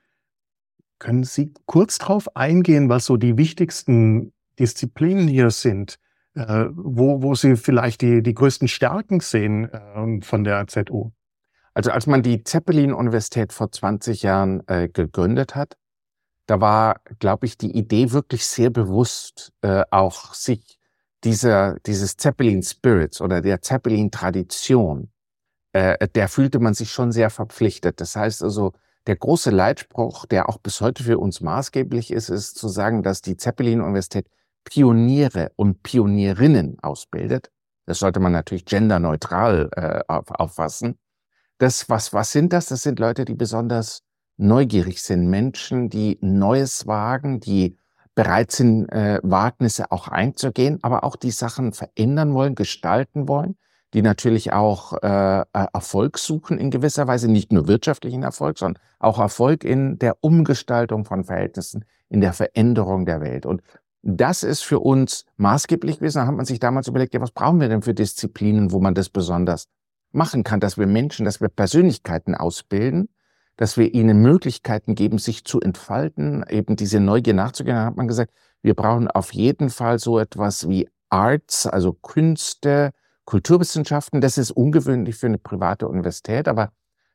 Können 0.98 1.24
Sie 1.24 1.54
kurz 1.66 2.00
darauf 2.00 2.36
eingehen, 2.36 2.90
was 2.90 3.06
so 3.06 3.18
die 3.18 3.38
wichtigsten 3.38 4.34
Disziplinen 4.58 5.28
hier 5.28 5.52
sind? 5.52 6.00
Äh, 6.40 6.70
wo, 6.74 7.22
wo 7.22 7.36
Sie 7.36 7.58
vielleicht 7.58 8.02
die, 8.02 8.24
die 8.24 8.34
größten 8.34 8.68
Stärken 8.68 9.20
sehen 9.20 9.70
äh, 9.72 10.22
von 10.22 10.44
der 10.44 10.68
ZU? 10.68 11.12
Also 11.74 11.92
als 11.92 12.08
man 12.08 12.24
die 12.24 12.44
Zeppelin-Universität 12.44 13.54
vor 13.54 13.72
20 13.72 14.24
Jahren 14.24 14.64
äh, 14.68 14.88
gegründet 14.88 15.56
hat, 15.56 15.78
da 16.46 16.62
war, 16.62 17.02
glaube 17.20 17.46
ich, 17.46 17.58
die 17.58 17.78
Idee 17.78 18.12
wirklich 18.12 18.46
sehr 18.48 18.70
bewusst, 18.70 19.52
äh, 19.62 19.84
auch 19.92 20.34
sich 20.34 20.80
dieser, 21.24 21.78
dieses 21.86 22.18
Zeppelin-Spirits 22.18 23.22
oder 23.22 23.42
der 23.42 23.62
Zeppelin-Tradition, 23.62 25.12
äh, 25.74 26.08
der 26.08 26.28
fühlte 26.28 26.60
man 26.60 26.74
sich 26.74 26.92
schon 26.92 27.12
sehr 27.12 27.30
verpflichtet. 27.30 28.02
Das 28.02 28.16
heißt 28.16 28.44
also, 28.44 28.74
der 29.08 29.18
große 29.18 29.50
Leitspruch, 29.50 30.26
der 30.26 30.50
auch 30.50 30.58
bis 30.58 30.82
heute 30.82 31.04
für 31.04 31.20
uns 31.20 31.42
maßgeblich 31.42 32.12
ist, 32.12 32.30
ist 32.30 32.58
zu 32.58 32.68
sagen, 32.68 33.04
dass 33.04 33.22
die 33.22 33.38
Zeppelin-Universität 33.38 34.28
Pioniere 34.64 35.52
und 35.56 35.84
Pionierinnen 35.84 36.78
ausbildet, 36.82 37.52
das 37.86 38.00
sollte 38.00 38.20
man 38.20 38.32
natürlich 38.32 38.66
genderneutral 38.66 39.70
äh, 39.76 40.02
auffassen, 40.08 41.00
das, 41.60 41.90
was, 41.90 42.14
was 42.14 42.32
sind 42.32 42.54
das? 42.54 42.68
Das 42.68 42.84
sind 42.84 43.00
Leute, 43.00 43.26
die 43.26 43.36
besonders 43.36 44.04
neugierig 44.38 45.02
sind, 45.02 45.28
Menschen, 45.28 45.90
die 45.90 46.18
Neues 46.22 46.88
wagen, 46.88 47.42
die 47.42 47.78
bereit 48.16 48.52
sind, 48.52 48.90
äh, 48.90 49.20
Wagnisse 49.24 49.92
auch 49.92 50.08
einzugehen, 50.08 50.80
aber 50.82 51.04
auch 51.04 51.16
die 51.16 51.32
Sachen 51.32 51.74
verändern 51.74 52.34
wollen, 52.34 52.56
gestalten 52.56 53.28
wollen, 53.28 53.58
die 53.94 54.02
natürlich 54.02 54.54
auch 54.54 54.94
äh, 55.02 55.44
Erfolg 55.52 56.18
suchen 56.18 56.58
in 56.58 56.72
gewisser 56.72 57.08
Weise, 57.08 57.30
nicht 57.30 57.52
nur 57.52 57.68
wirtschaftlichen 57.68 58.24
Erfolg, 58.24 58.58
sondern 58.58 58.82
auch 59.00 59.20
Erfolg 59.20 59.64
in 59.64 60.00
der 60.00 60.18
Umgestaltung 60.22 61.06
von 61.06 61.26
Verhältnissen, 61.26 61.86
in 62.08 62.22
der 62.22 62.34
Veränderung 62.34 63.06
der 63.06 63.20
Welt. 63.20 63.46
Und 63.46 63.62
das 64.02 64.44
ist 64.44 64.64
für 64.64 64.80
uns 64.80 65.26
maßgeblich 65.38 66.00
gewesen. 66.00 66.20
Da 66.20 66.28
hat 66.28 66.36
man 66.36 66.46
sich 66.46 66.60
damals 66.60 66.88
überlegt, 66.88 67.14
ja, 67.14 67.22
was 67.22 67.32
brauchen 67.32 67.60
wir 67.60 67.70
denn 67.70 67.82
für 67.82 67.94
Disziplinen, 67.94 68.72
wo 68.72 68.80
man 68.80 68.96
das 68.96 69.10
besonders 69.10 69.68
machen 70.12 70.44
kann, 70.44 70.60
dass 70.60 70.78
wir 70.78 70.88
Menschen, 70.88 71.26
dass 71.26 71.42
wir 71.42 71.50
Persönlichkeiten 71.50 72.34
ausbilden, 72.34 73.10
dass 73.58 73.78
wir 73.78 73.94
ihnen 73.94 74.22
Möglichkeiten 74.22 74.96
geben, 74.96 75.18
sich 75.18 75.44
zu 75.44 75.60
entfalten, 75.60 76.46
eben 76.50 76.76
diese 76.76 77.00
Neugier 77.00 77.34
nachzugehen. 77.34 77.76
Dann 77.76 77.86
hat 77.86 77.98
man 77.98 78.08
gesagt, 78.08 78.34
wir 78.62 78.74
brauchen 78.74 79.10
auf 79.10 79.34
jeden 79.34 79.70
Fall 79.70 80.00
so 80.00 80.18
etwas 80.18 80.68
wie 80.70 80.90
Arts, 81.10 81.68
also 81.68 81.94
Künste, 81.94 82.92
Kulturwissenschaften. 83.26 84.22
Das 84.22 84.38
ist 84.38 84.52
ungewöhnlich 84.52 85.16
für 85.18 85.28
eine 85.28 85.38
private 85.38 85.88
Universität, 85.88 86.48
aber 86.48 86.72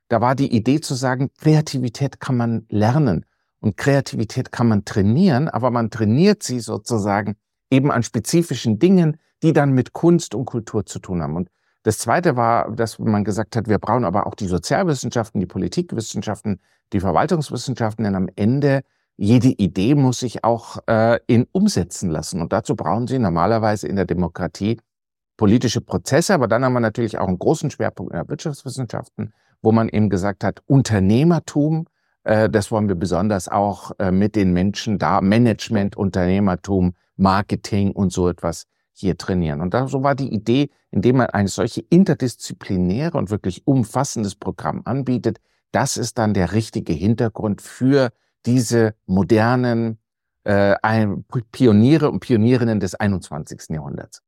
da 0.09 0.21
war 0.21 0.35
die 0.35 0.55
Idee 0.55 0.81
zu 0.81 0.95
sagen, 0.95 1.31
Kreativität 1.39 2.21
kann 2.21 2.37
man 2.37 2.67
lernen 2.69 3.25
und 3.65 3.79
Kreativität 3.79 4.53
kann 4.53 4.69
man 4.69 4.85
trainieren, 4.85 5.49
aber 5.49 5.71
man 5.71 5.89
trainiert 5.89 6.43
sie 6.43 6.61
sozusagen 6.61 7.37
eben 7.71 7.91
an 7.91 8.03
spezifischen 8.03 8.79
Dingen, 8.79 9.17
die 9.43 9.55
dann 9.55 9.73
mit 9.73 9.95
Kunst 9.95 10.35
und 10.35 10.45
Kultur 10.45 10.85
zu 10.85 10.99
tun 10.99 11.23
haben. 11.23 11.35
Und 11.35 11.49
das 11.83 11.97
Zweite 11.97 12.37
war, 12.37 12.71
dass 12.73 12.99
man 12.99 13.25
gesagt 13.25 13.57
hat, 13.57 13.67
wir 13.67 13.79
brauchen 13.79 14.05
aber 14.05 14.27
auch 14.27 14.35
die 14.35 14.49
Sozialwissenschaften, 14.49 15.41
die 15.41 15.47
Politikwissenschaften, 15.47 16.61
die 16.93 17.01
Verwaltungswissenschaften, 17.01 18.05
denn 18.05 18.15
am 18.15 18.29
Ende 18.37 18.83
jede 19.17 19.49
Idee 19.49 19.95
muss 19.95 20.21
sich 20.21 20.45
auch 20.45 20.77
äh, 20.87 21.19
in 21.27 21.47
umsetzen 21.51 22.11
lassen. 22.11 22.43
Und 22.43 22.53
dazu 22.53 22.77
brauchen 22.77 23.07
Sie 23.07 23.19
normalerweise 23.19 23.89
in 23.89 23.97
der 23.97 24.05
Demokratie 24.05 24.79
politische 25.39 25.81
Prozesse, 25.81 26.35
aber 26.35 26.49
dann 26.49 26.67
haben 26.67 26.75
wir 26.75 26.81
natürlich 26.81 27.17
auch 27.17 27.29
einen 27.29 27.39
großen 27.39 27.71
Schwerpunkt 27.71 28.13
in 28.13 28.19
der 28.19 28.29
Wirtschaftswissenschaften, 28.29 29.33
wo 29.63 29.73
man 29.73 29.89
eben 29.89 30.11
gesagt 30.11 30.45
hat, 30.45 30.61
Unternehmertum, 30.67 31.87
das 32.49 32.71
wollen 32.71 32.89
wir 32.89 32.95
besonders 32.95 33.49
auch 33.49 33.93
äh, 33.99 34.11
mit 34.11 34.35
den 34.35 34.53
Menschen 34.53 34.99
da, 34.99 35.21
Management, 35.21 35.97
Unternehmertum, 35.97 36.95
Marketing 37.17 37.93
und 37.93 38.13
so 38.13 38.29
etwas 38.29 38.67
hier 38.93 39.19
trainieren. 39.19 39.61
Und 39.61 39.75
da, 39.75 39.89
so 39.89 40.03
war 40.03 40.15
die 40.15 40.33
Idee, 40.33 40.71
indem 40.91 41.19
man 41.19 41.27
eine 41.27 41.49
solche 41.49 41.83
interdisziplinäre 41.91 43.19
und 43.19 43.31
wirklich 43.31 43.67
umfassendes 43.67 44.37
Programm 44.37 44.83
anbietet, 44.85 45.41
das 45.73 45.97
ist 45.97 46.19
dann 46.19 46.35
der 46.35 46.53
richtige 46.53 46.93
Hintergrund 46.93 47.61
für 47.61 48.11
diese 48.47 48.95
modernen 49.07 49.99
äh, 50.45 50.77
Pioniere 51.51 52.11
und 52.11 52.21
Pionierinnen 52.21 52.81
des 52.81 52.95
21. 52.95 53.71
Jahrhunderts. 53.71 54.23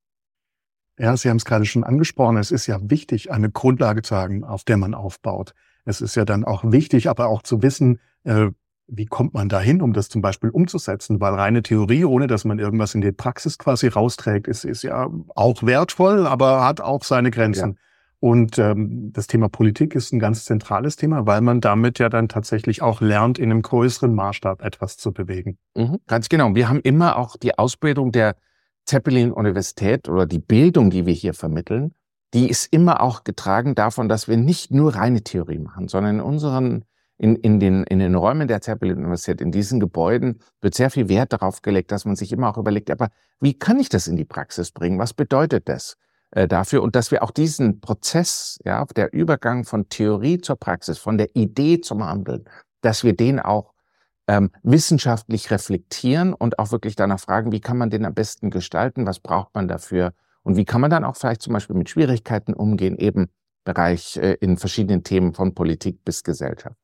Ja, 0.98 1.16
Sie 1.16 1.28
haben 1.28 1.36
es 1.36 1.44
gerade 1.44 1.66
schon 1.66 1.84
angesprochen. 1.84 2.38
Es 2.38 2.50
ist 2.50 2.66
ja 2.66 2.78
wichtig, 2.82 3.30
eine 3.30 3.50
Grundlage 3.50 4.02
zu 4.02 4.16
haben, 4.16 4.44
auf 4.44 4.64
der 4.64 4.78
man 4.78 4.94
aufbaut. 4.94 5.54
Es 5.86 6.02
ist 6.02 6.14
ja 6.16 6.26
dann 6.26 6.44
auch 6.44 6.70
wichtig, 6.70 7.08
aber 7.08 7.28
auch 7.28 7.42
zu 7.42 7.62
wissen, 7.62 8.00
äh, 8.24 8.48
wie 8.88 9.06
kommt 9.06 9.34
man 9.34 9.48
dahin, 9.48 9.82
um 9.82 9.92
das 9.92 10.08
zum 10.08 10.20
Beispiel 10.20 10.50
umzusetzen? 10.50 11.20
Weil 11.20 11.34
reine 11.34 11.62
Theorie, 11.62 12.04
ohne 12.04 12.26
dass 12.26 12.44
man 12.44 12.58
irgendwas 12.58 12.94
in 12.94 13.00
die 13.00 13.12
Praxis 13.12 13.58
quasi 13.58 13.88
rausträgt, 13.88 14.46
ist, 14.46 14.64
ist 14.64 14.82
ja 14.82 15.08
auch 15.34 15.62
wertvoll, 15.62 16.26
aber 16.26 16.64
hat 16.64 16.80
auch 16.80 17.02
seine 17.02 17.30
Grenzen. 17.30 17.70
Ja. 17.70 17.78
Und 18.18 18.58
ähm, 18.58 19.12
das 19.12 19.26
Thema 19.26 19.48
Politik 19.48 19.94
ist 19.94 20.12
ein 20.12 20.18
ganz 20.18 20.44
zentrales 20.44 20.96
Thema, 20.96 21.26
weil 21.26 21.40
man 21.40 21.60
damit 21.60 21.98
ja 21.98 22.08
dann 22.08 22.28
tatsächlich 22.28 22.80
auch 22.80 23.00
lernt, 23.00 23.38
in 23.38 23.50
einem 23.50 23.62
größeren 23.62 24.14
Maßstab 24.14 24.62
etwas 24.62 24.96
zu 24.96 25.12
bewegen. 25.12 25.58
Mhm, 25.74 25.98
ganz 26.06 26.28
genau. 26.28 26.54
Wir 26.54 26.68
haben 26.68 26.80
immer 26.80 27.16
auch 27.16 27.36
die 27.36 27.58
Ausbildung 27.58 28.12
der 28.12 28.36
Zeppelin-Universität 28.86 30.08
oder 30.08 30.26
die 30.26 30.38
Bildung, 30.38 30.90
die 30.90 31.06
wir 31.06 31.12
hier 31.12 31.34
vermitteln, 31.34 31.92
die 32.36 32.50
ist 32.50 32.70
immer 32.70 33.00
auch 33.00 33.24
getragen 33.24 33.74
davon, 33.74 34.10
dass 34.10 34.28
wir 34.28 34.36
nicht 34.36 34.70
nur 34.70 34.94
reine 34.94 35.22
Theorie 35.22 35.58
machen, 35.58 35.88
sondern 35.88 36.16
in 36.16 36.20
unseren 36.20 36.84
in, 37.18 37.34
in, 37.36 37.60
den, 37.60 37.84
in 37.84 37.98
den 37.98 38.14
Räumen 38.14 38.46
der 38.46 38.60
Zeppelin-Universität, 38.60 39.40
in 39.40 39.50
diesen 39.50 39.80
Gebäuden, 39.80 40.40
wird 40.60 40.74
sehr 40.74 40.90
viel 40.90 41.08
Wert 41.08 41.32
darauf 41.32 41.62
gelegt, 41.62 41.90
dass 41.90 42.04
man 42.04 42.14
sich 42.14 42.30
immer 42.30 42.50
auch 42.50 42.58
überlegt, 42.58 42.90
aber 42.90 43.08
wie 43.40 43.54
kann 43.54 43.80
ich 43.80 43.88
das 43.88 44.06
in 44.06 44.16
die 44.16 44.26
Praxis 44.26 44.70
bringen? 44.70 44.98
Was 44.98 45.14
bedeutet 45.14 45.66
das 45.70 45.96
äh, 46.32 46.46
dafür? 46.46 46.82
Und 46.82 46.94
dass 46.94 47.10
wir 47.10 47.22
auch 47.22 47.30
diesen 47.30 47.80
Prozess, 47.80 48.58
ja, 48.66 48.84
der 48.84 49.14
Übergang 49.14 49.64
von 49.64 49.88
Theorie 49.88 50.38
zur 50.38 50.56
Praxis, 50.56 50.98
von 50.98 51.16
der 51.16 51.34
Idee 51.34 51.80
zum 51.80 52.04
Handeln, 52.04 52.44
dass 52.82 53.02
wir 53.02 53.16
den 53.16 53.40
auch 53.40 53.72
ähm, 54.28 54.50
wissenschaftlich 54.62 55.50
reflektieren 55.50 56.34
und 56.34 56.58
auch 56.58 56.70
wirklich 56.70 56.96
danach 56.96 57.20
fragen, 57.20 57.50
wie 57.50 57.60
kann 57.60 57.78
man 57.78 57.88
den 57.88 58.04
am 58.04 58.12
besten 58.12 58.50
gestalten? 58.50 59.06
Was 59.06 59.20
braucht 59.20 59.54
man 59.54 59.68
dafür? 59.68 60.12
Und 60.46 60.56
wie 60.56 60.64
kann 60.64 60.80
man 60.80 60.90
dann 60.90 61.02
auch 61.02 61.16
vielleicht 61.16 61.42
zum 61.42 61.54
Beispiel 61.54 61.74
mit 61.74 61.90
Schwierigkeiten 61.90 62.54
umgehen, 62.54 62.96
eben 62.96 63.26
Bereich 63.64 64.16
äh, 64.16 64.34
in 64.34 64.58
verschiedenen 64.58 65.02
Themen 65.02 65.34
von 65.34 65.56
Politik 65.56 66.04
bis 66.04 66.22
Gesellschaft? 66.22 66.78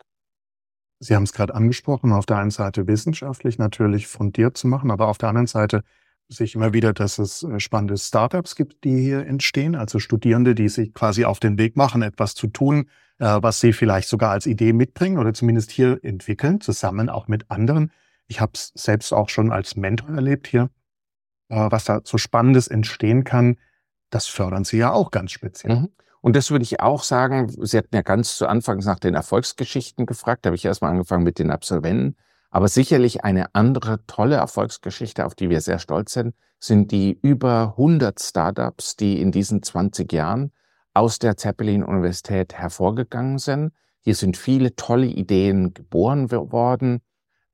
Sie 0.98 1.14
haben 1.14 1.22
es 1.22 1.32
gerade 1.32 1.54
angesprochen, 1.54 2.12
auf 2.12 2.26
der 2.26 2.38
einen 2.38 2.50
Seite 2.50 2.88
wissenschaftlich 2.88 3.58
natürlich 3.58 4.08
fundiert 4.08 4.56
zu 4.56 4.66
machen, 4.66 4.90
aber 4.90 5.06
auf 5.06 5.16
der 5.16 5.28
anderen 5.28 5.46
Seite 5.46 5.84
sehe 6.28 6.46
ich 6.46 6.56
immer 6.56 6.72
wieder, 6.72 6.92
dass 6.92 7.20
es 7.20 7.44
äh, 7.44 7.60
spannende 7.60 7.96
Startups 7.98 8.56
gibt, 8.56 8.82
die 8.82 9.00
hier 9.00 9.24
entstehen, 9.26 9.76
also 9.76 10.00
Studierende, 10.00 10.56
die 10.56 10.68
sich 10.68 10.92
quasi 10.92 11.24
auf 11.24 11.38
den 11.38 11.56
Weg 11.56 11.76
machen, 11.76 12.02
etwas 12.02 12.34
zu 12.34 12.48
tun, 12.48 12.88
äh, 13.20 13.38
was 13.42 13.60
sie 13.60 13.72
vielleicht 13.72 14.08
sogar 14.08 14.32
als 14.32 14.46
Idee 14.46 14.72
mitbringen 14.72 15.18
oder 15.18 15.34
zumindest 15.34 15.70
hier 15.70 16.00
entwickeln, 16.02 16.60
zusammen 16.60 17.08
auch 17.08 17.28
mit 17.28 17.48
anderen. 17.48 17.92
Ich 18.26 18.40
habe 18.40 18.52
es 18.54 18.72
selbst 18.74 19.12
auch 19.12 19.28
schon 19.28 19.52
als 19.52 19.76
Mentor 19.76 20.16
erlebt 20.16 20.48
hier, 20.48 20.68
was 21.52 21.84
da 21.84 22.00
so 22.04 22.18
Spannendes 22.18 22.68
entstehen 22.68 23.24
kann. 23.24 23.58
Das 24.10 24.26
fördern 24.26 24.64
Sie 24.64 24.78
ja 24.78 24.92
auch 24.92 25.10
ganz 25.10 25.32
speziell. 25.32 25.76
Mhm. 25.76 25.88
Und 26.20 26.36
das 26.36 26.50
würde 26.50 26.62
ich 26.62 26.80
auch 26.80 27.02
sagen, 27.02 27.48
Sie 27.48 27.76
hatten 27.76 27.94
ja 27.94 28.02
ganz 28.02 28.36
zu 28.36 28.46
Anfangs 28.46 28.86
nach 28.86 28.98
den 28.98 29.14
Erfolgsgeschichten 29.14 30.06
gefragt, 30.06 30.44
da 30.44 30.48
habe 30.48 30.56
ich 30.56 30.64
erstmal 30.64 30.92
angefangen 30.92 31.24
mit 31.24 31.38
den 31.38 31.50
Absolventen. 31.50 32.16
Aber 32.50 32.68
sicherlich 32.68 33.24
eine 33.24 33.54
andere 33.54 34.06
tolle 34.06 34.36
Erfolgsgeschichte, 34.36 35.24
auf 35.24 35.34
die 35.34 35.50
wir 35.50 35.60
sehr 35.60 35.78
stolz 35.78 36.12
sind, 36.12 36.34
sind 36.58 36.92
die 36.92 37.18
über 37.20 37.74
100 37.76 38.20
Startups, 38.20 38.94
die 38.94 39.20
in 39.20 39.32
diesen 39.32 39.62
20 39.62 40.12
Jahren 40.12 40.52
aus 40.94 41.18
der 41.18 41.36
Zeppelin-Universität 41.36 42.52
hervorgegangen 42.52 43.38
sind. 43.38 43.72
Hier 44.00 44.14
sind 44.14 44.36
viele 44.36 44.76
tolle 44.76 45.06
Ideen 45.06 45.74
geboren 45.74 46.30
worden. 46.30 47.00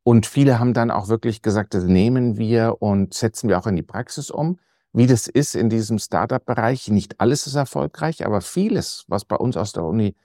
Und 0.08 0.24
viele 0.24 0.58
haben 0.58 0.72
dann 0.72 0.90
auch 0.90 1.08
wirklich 1.08 1.42
gesagt, 1.42 1.74
das 1.74 1.84
nehmen 1.84 2.38
wir 2.38 2.76
und 2.80 3.12
setzen 3.12 3.48
wir 3.48 3.58
auch 3.58 3.66
in 3.66 3.76
die 3.76 3.82
Praxis 3.82 4.30
um 4.30 4.58
wie 4.92 5.06
das 5.06 5.28
ist 5.28 5.54
in 5.54 5.70
diesem 5.70 5.98
Startup-Bereich. 5.98 6.88
Nicht 6.88 7.20
alles 7.20 7.46
ist 7.46 7.54
erfolgreich, 7.54 8.26
aber 8.26 8.40
vieles, 8.40 9.04
was 9.06 9.24
bei 9.24 9.36
uns 9.36 9.56
aus 9.56 9.72
der 9.72 9.84
Uni 9.84 10.16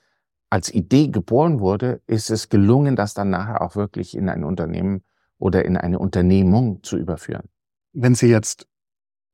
als 0.50 0.74
Idee 0.74 1.10
geboren 1.10 1.60
wurde, 1.60 2.02
ist 2.08 2.32
es 2.32 2.50
gelungen, 2.50 2.96
das 2.96 3.14
dann 3.14 3.30
nachher 3.30 3.62
auch 3.62 3.76
wirklich 3.76 4.18
in 4.18 4.30
ein 4.30 4.44
Unternehmen 4.44 5.04
oder 5.38 5.64
in 5.64 5.78
eine 5.78 6.00
Unternehmung 6.00 6.82
zu 6.82 6.98
überführen. 6.98 7.50
Wenn 7.92 8.16
Sie 8.16 8.30
jetzt 8.30 8.68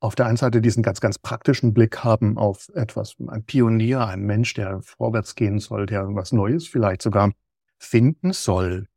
auf 0.02 0.16
der 0.16 0.26
einen 0.26 0.36
Seite 0.36 0.60
diesen 0.60 0.84
ganz, 0.84 1.00
ganz 1.00 1.18
praktischen 1.20 1.74
Blick 1.74 2.04
haben 2.04 2.38
auf 2.38 2.68
etwas, 2.74 3.16
ein 3.26 3.46
Pionier, 3.46 4.08
ein 4.08 4.24
Mensch, 4.24 4.56
der 4.56 4.82
vorwärts 4.82 5.36
gehen 5.36 5.60
soll, 5.60 5.86
der 5.86 6.06
was 6.16 6.34
Neues 6.34 6.68
vielleicht 6.68 7.02
sogar 7.02 7.32
finden 7.78 8.34
soll. 8.34 8.89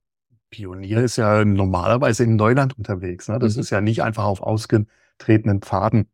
Pionier 0.53 1.03
ist 1.03 1.17
ja 1.17 1.45
normalerweise 1.45 2.23
in 2.23 2.37
Neuland 2.37 2.79
unterwegs. 2.79 3.29
Ne? 3.29 3.41
Das 3.41 3.57
mhm. 3.57 3.63
ist 3.63 3.71
ja 3.71 3.81
nicht 3.81 4.05
einfach 4.05 4.25
auf 4.25 4.41
ausgetretenen 4.41 5.63
Pfaden 5.63 6.07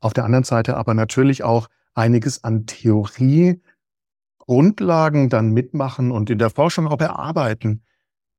auf 0.00 0.12
der 0.14 0.24
anderen 0.24 0.44
Seite 0.44 0.76
aber 0.76 0.94
natürlich 0.94 1.44
auch 1.44 1.68
einiges 1.94 2.42
an 2.42 2.66
Theorie, 2.66 3.60
Grundlagen 4.38 5.28
dann 5.28 5.52
mitmachen 5.52 6.10
und 6.10 6.30
in 6.30 6.38
der 6.38 6.50
Forschung 6.50 6.88
auch 6.88 7.00
erarbeiten. 7.00 7.82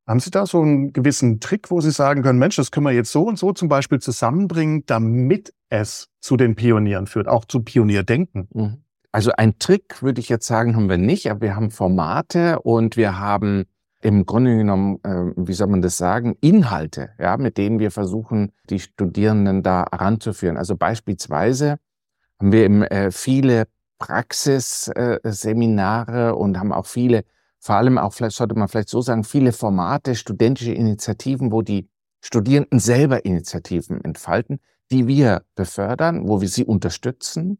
Haben 0.07 0.19
Sie 0.19 0.31
da 0.31 0.45
so 0.45 0.61
einen 0.61 0.91
gewissen 0.93 1.39
Trick, 1.39 1.69
wo 1.69 1.79
Sie 1.79 1.91
sagen 1.91 2.23
können, 2.23 2.39
Mensch, 2.39 2.55
das 2.55 2.71
können 2.71 2.87
wir 2.87 2.91
jetzt 2.91 3.11
so 3.11 3.23
und 3.23 3.37
so 3.37 3.53
zum 3.53 3.69
Beispiel 3.69 3.99
zusammenbringen, 3.99 4.83
damit 4.87 5.53
es 5.69 6.09
zu 6.19 6.35
den 6.37 6.55
Pionieren 6.55 7.05
führt, 7.05 7.27
auch 7.27 7.45
zu 7.45 7.61
Pionierdenken? 7.61 8.47
Mhm. 8.51 8.83
Also 9.11 9.31
ein 9.37 9.59
Trick 9.59 10.01
würde 10.01 10.19
ich 10.19 10.29
jetzt 10.29 10.47
sagen, 10.47 10.75
haben 10.75 10.89
wir 10.89 10.97
nicht, 10.97 11.29
aber 11.29 11.41
wir 11.41 11.55
haben 11.55 11.69
Formate 11.69 12.59
und 12.61 12.97
wir 12.97 13.19
haben 13.19 13.65
im 14.01 14.25
Grunde 14.25 14.57
genommen, 14.57 14.99
äh, 15.03 15.31
wie 15.35 15.53
soll 15.53 15.67
man 15.67 15.81
das 15.81 15.97
sagen, 15.97 16.35
Inhalte, 16.41 17.11
ja, 17.19 17.37
mit 17.37 17.57
denen 17.57 17.79
wir 17.79 17.91
versuchen, 17.91 18.51
die 18.69 18.79
Studierenden 18.79 19.63
da 19.63 19.85
heranzuführen. 19.91 20.57
Also 20.57 20.75
beispielsweise 20.75 21.77
haben 22.39 22.51
wir 22.51 22.63
eben 22.63 22.83
äh, 22.83 23.11
viele 23.11 23.67
Praxisseminare 23.99 26.29
äh, 26.29 26.33
und 26.33 26.59
haben 26.59 26.73
auch 26.73 26.87
viele, 26.87 27.23
vor 27.59 27.75
allem 27.75 27.97
auch, 27.97 28.13
vielleicht 28.13 28.35
sollte 28.35 28.55
man 28.55 28.67
vielleicht 28.67 28.89
so 28.89 29.01
sagen, 29.01 29.23
viele 29.23 29.51
Formate, 29.51 30.15
studentische 30.15 30.73
Initiativen, 30.73 31.51
wo 31.51 31.61
die 31.61 31.87
Studierenden 32.21 32.79
selber 32.79 33.25
Initiativen 33.25 34.03
entfalten, 34.03 34.59
die 34.91 35.07
wir 35.07 35.43
befördern, 35.55 36.27
wo 36.27 36.41
wir 36.41 36.49
sie 36.49 36.65
unterstützen 36.65 37.59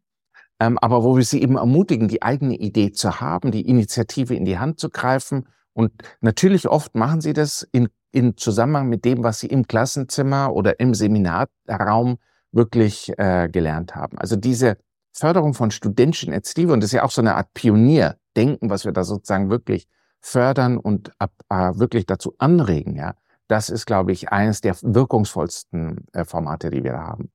ähm, 0.61 0.77
aber 0.77 1.03
wo 1.03 1.17
wir 1.17 1.23
sie 1.23 1.41
eben 1.41 1.57
ermutigen, 1.57 2.07
die 2.07 2.21
eigene 2.21 2.55
Idee 2.55 2.91
zu 2.91 3.19
haben, 3.19 3.49
die 3.49 3.67
Initiative 3.67 4.35
in 4.35 4.45
die 4.45 4.59
Hand 4.59 4.79
zu 4.79 4.91
greifen. 4.91 5.47
Und 5.73 5.91
natürlich 6.19 6.67
oft 6.67 6.95
machen 6.95 7.21
sie 7.21 7.33
das 7.33 7.67
in, 7.71 7.89
in 8.11 8.37
Zusammenhang 8.37 8.89
mit 8.89 9.05
dem, 9.05 9.23
was 9.23 9.39
sie 9.39 9.47
im 9.47 9.67
Klassenzimmer 9.67 10.53
oder 10.53 10.79
im 10.79 10.93
Seminarraum 10.93 12.17
wirklich 12.51 13.13
äh, 13.17 13.49
gelernt 13.49 13.95
haben. 13.95 14.17
Also 14.17 14.35
diese 14.35 14.77
Förderung 15.13 15.53
von 15.53 15.71
studentischen 15.71 16.33
Initiative, 16.33 16.73
und 16.73 16.81
das 16.81 16.89
ist 16.89 16.93
ja 16.93 17.03
auch 17.03 17.11
so 17.11 17.21
eine 17.21 17.35
Art 17.35 17.53
Pionierdenken, 17.53 18.69
was 18.69 18.85
wir 18.85 18.91
da 18.91 19.03
sozusagen 19.03 19.49
wirklich 19.49 19.87
fördern 20.19 20.77
und 20.77 21.11
ab, 21.19 21.33
äh, 21.49 21.79
wirklich 21.79 22.05
dazu 22.05 22.35
anregen, 22.37 22.95
ja, 22.95 23.15
das 23.47 23.69
ist, 23.69 23.85
glaube 23.85 24.13
ich, 24.13 24.29
eines 24.29 24.61
der 24.61 24.75
wirkungsvollsten 24.81 26.05
äh, 26.13 26.23
Formate, 26.23 26.69
die 26.69 26.83
wir 26.83 26.93
da 26.93 27.03
haben. 27.03 27.31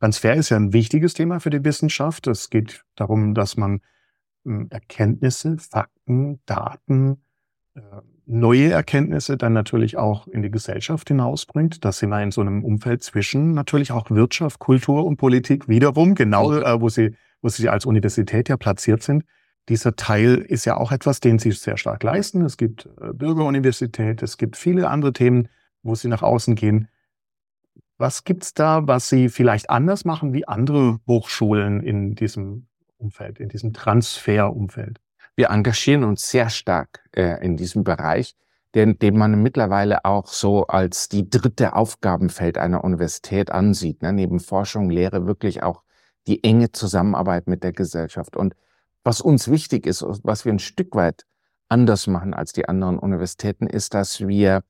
Transfer 0.00 0.34
ist 0.34 0.50
ja 0.50 0.58
ein 0.58 0.74
wichtiges 0.74 1.14
Thema 1.14 1.40
für 1.40 1.48
die 1.48 1.64
Wissenschaft. 1.64 2.26
Es 2.26 2.50
geht 2.50 2.84
darum, 2.94 3.34
dass 3.34 3.56
man 3.56 3.80
äh, 4.44 4.66
Erkenntnisse, 4.68 5.56
Fakten, 5.56 6.40
Daten, 6.44 7.23
neue 8.26 8.70
Erkenntnisse 8.70 9.36
dann 9.36 9.52
natürlich 9.52 9.96
auch 9.96 10.26
in 10.28 10.42
die 10.42 10.50
Gesellschaft 10.50 11.08
hinausbringt. 11.08 11.84
Das 11.84 11.98
sind 11.98 12.10
wir 12.10 12.22
in 12.22 12.30
so 12.30 12.40
einem 12.40 12.64
Umfeld 12.64 13.02
zwischen 13.02 13.52
natürlich 13.52 13.92
auch 13.92 14.10
Wirtschaft, 14.10 14.58
Kultur 14.58 15.04
und 15.04 15.16
Politik 15.16 15.68
wiederum, 15.68 16.14
genau 16.14 16.52
äh, 16.52 16.80
wo 16.80 16.88
sie, 16.88 17.16
wo 17.42 17.48
sie 17.48 17.68
als 17.68 17.84
Universität 17.84 18.48
ja 18.48 18.56
platziert 18.56 19.02
sind. 19.02 19.24
Dieser 19.68 19.96
Teil 19.96 20.36
ist 20.36 20.66
ja 20.66 20.76
auch 20.76 20.92
etwas, 20.92 21.20
den 21.20 21.38
sie 21.38 21.52
sehr 21.52 21.76
stark 21.76 22.02
leisten. 22.02 22.42
Es 22.42 22.56
gibt 22.56 22.88
äh, 23.00 23.12
Bürgeruniversität, 23.12 24.22
es 24.22 24.38
gibt 24.38 24.56
viele 24.56 24.88
andere 24.88 25.12
Themen, 25.12 25.48
wo 25.82 25.94
sie 25.94 26.08
nach 26.08 26.22
außen 26.22 26.54
gehen. 26.54 26.88
Was 27.96 28.24
gibt's 28.24 28.54
da, 28.54 28.86
was 28.86 29.08
Sie 29.08 29.28
vielleicht 29.28 29.70
anders 29.70 30.04
machen 30.04 30.32
wie 30.32 30.48
andere 30.48 30.98
Hochschulen 31.06 31.80
in 31.80 32.16
diesem 32.16 32.66
Umfeld, 32.96 33.38
in 33.38 33.48
diesem 33.48 33.72
Transferumfeld? 33.72 35.00
Wir 35.36 35.50
engagieren 35.50 36.04
uns 36.04 36.30
sehr 36.30 36.48
stark 36.48 37.08
äh, 37.12 37.44
in 37.44 37.56
diesem 37.56 37.84
Bereich, 37.84 38.36
den, 38.74 38.98
den 38.98 39.16
man 39.16 39.42
mittlerweile 39.42 40.04
auch 40.04 40.26
so 40.26 40.66
als 40.66 41.08
die 41.08 41.28
dritte 41.28 41.74
Aufgabenfeld 41.74 42.58
einer 42.58 42.84
Universität 42.84 43.50
ansieht. 43.50 44.02
Ne? 44.02 44.12
Neben 44.12 44.40
Forschung, 44.40 44.90
Lehre 44.90 45.26
wirklich 45.26 45.62
auch 45.62 45.82
die 46.26 46.42
enge 46.42 46.72
Zusammenarbeit 46.72 47.46
mit 47.46 47.62
der 47.62 47.72
Gesellschaft. 47.72 48.36
Und 48.36 48.54
was 49.02 49.20
uns 49.20 49.48
wichtig 49.48 49.86
ist, 49.86 50.04
was 50.22 50.44
wir 50.44 50.52
ein 50.52 50.58
Stück 50.58 50.94
weit 50.94 51.26
anders 51.68 52.06
machen 52.06 52.34
als 52.34 52.52
die 52.52 52.68
anderen 52.68 52.98
Universitäten, 52.98 53.66
ist, 53.66 53.94
dass 53.94 54.26
wir 54.26 54.62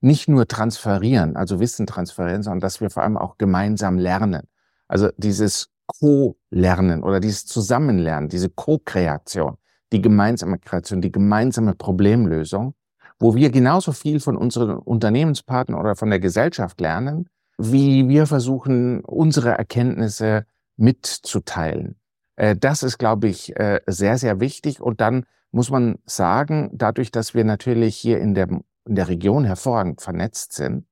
nicht 0.00 0.28
nur 0.28 0.48
transferieren, 0.48 1.36
also 1.36 1.60
Wissen 1.60 1.86
transferieren, 1.86 2.42
sondern 2.42 2.60
dass 2.60 2.80
wir 2.80 2.90
vor 2.90 3.02
allem 3.02 3.16
auch 3.16 3.38
gemeinsam 3.38 3.98
lernen. 3.98 4.48
Also 4.88 5.10
dieses 5.16 5.68
Co-Lernen 5.86 7.02
oder 7.02 7.20
dieses 7.20 7.46
Zusammenlernen, 7.46 8.28
diese 8.28 8.50
Co-Kreation, 8.50 9.56
die 9.92 10.02
gemeinsame 10.02 10.58
Kreation, 10.58 11.00
die 11.00 11.12
gemeinsame 11.12 11.74
Problemlösung, 11.74 12.74
wo 13.18 13.34
wir 13.34 13.50
genauso 13.50 13.92
viel 13.92 14.20
von 14.20 14.36
unseren 14.36 14.78
Unternehmenspartnern 14.78 15.78
oder 15.78 15.94
von 15.94 16.10
der 16.10 16.20
Gesellschaft 16.20 16.80
lernen, 16.80 17.28
wie 17.58 18.08
wir 18.08 18.26
versuchen, 18.26 19.04
unsere 19.04 19.50
Erkenntnisse 19.50 20.46
mitzuteilen. 20.76 21.96
Äh, 22.36 22.56
das 22.56 22.82
ist, 22.82 22.98
glaube 22.98 23.28
ich, 23.28 23.54
äh, 23.56 23.80
sehr, 23.86 24.18
sehr 24.18 24.40
wichtig. 24.40 24.80
Und 24.80 25.00
dann 25.00 25.26
muss 25.50 25.70
man 25.70 25.98
sagen, 26.06 26.70
dadurch, 26.72 27.12
dass 27.12 27.34
wir 27.34 27.44
natürlich 27.44 27.96
hier 27.96 28.18
in 28.18 28.34
der 28.34 28.48
in 28.84 28.94
der 28.94 29.08
Region 29.08 29.44
hervorragend 29.44 30.00
vernetzt 30.00 30.52
sind, 30.52 30.86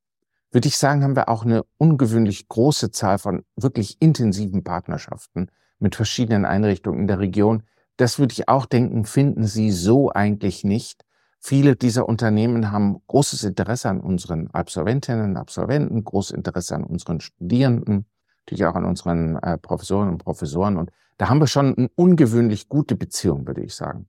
würde 0.52 0.68
ich 0.68 0.78
sagen, 0.78 1.02
haben 1.02 1.16
wir 1.16 1.28
auch 1.28 1.44
eine 1.44 1.64
ungewöhnlich 1.76 2.48
große 2.48 2.90
Zahl 2.90 3.18
von 3.18 3.44
wirklich 3.56 4.00
intensiven 4.00 4.64
Partnerschaften 4.64 5.48
mit 5.78 5.94
verschiedenen 5.94 6.44
Einrichtungen 6.44 7.00
in 7.00 7.06
der 7.06 7.20
Region. 7.20 7.62
Das 8.00 8.18
würde 8.18 8.32
ich 8.32 8.48
auch 8.48 8.64
denken, 8.64 9.04
finden 9.04 9.44
Sie 9.44 9.70
so 9.70 10.10
eigentlich 10.10 10.64
nicht. 10.64 11.04
Viele 11.38 11.76
dieser 11.76 12.08
Unternehmen 12.08 12.72
haben 12.72 13.02
großes 13.08 13.44
Interesse 13.44 13.90
an 13.90 14.00
unseren 14.00 14.46
Absolventinnen 14.52 15.32
und 15.32 15.36
Absolventen, 15.36 16.02
großes 16.02 16.30
Interesse 16.30 16.76
an 16.76 16.84
unseren 16.84 17.20
Studierenden, 17.20 18.06
natürlich 18.38 18.64
auch 18.64 18.74
an 18.74 18.86
unseren 18.86 19.36
äh, 19.36 19.58
Professoren 19.58 20.08
und 20.08 20.16
Professoren. 20.16 20.78
Und 20.78 20.90
da 21.18 21.28
haben 21.28 21.40
wir 21.40 21.46
schon 21.46 21.76
eine 21.76 21.90
ungewöhnlich 21.94 22.70
gute 22.70 22.96
Beziehung, 22.96 23.46
würde 23.46 23.60
ich 23.60 23.74
sagen. 23.74 24.08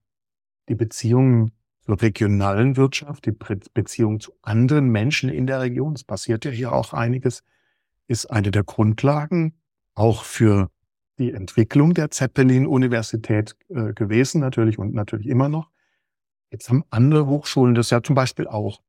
Die 0.70 0.76
Beziehungen 0.76 1.52
zur 1.82 2.02
regionalen 2.02 2.78
Wirtschaft, 2.78 3.26
die 3.26 3.36
Beziehung 3.74 4.22
zu 4.22 4.32
anderen 4.42 4.88
Menschen 4.88 5.30
in 5.30 5.48
der 5.48 5.60
Region, 5.60 5.96
es 5.96 6.06
passiert 6.06 6.46
ja 6.46 6.52
hier 6.52 6.72
auch 6.72 6.94
einiges, 6.94 7.44
ist 8.08 8.28
eine 8.28 8.52
der 8.52 8.64
Grundlagen 8.64 9.60
auch 9.96 10.24
für 10.24 10.70
die 11.18 11.32
Entwicklung 11.32 11.94
der 11.94 12.12
Zeppelin-Universität 12.12 13.56
äh, 13.70 13.94
gewesen, 13.94 14.42
natürlich 14.42 14.80
und 14.80 14.94
natürlich 14.94 15.28
immer 15.28 15.50
noch. 15.50 15.70
Jetzt 16.50 16.70
haben 16.70 16.84
andere 16.90 17.28
Hochschulen 17.28 17.76
das 17.76 17.90
ja 17.90 18.04
zum 18.04 18.16
Beispiel 18.16 18.48
auch. 18.48 18.82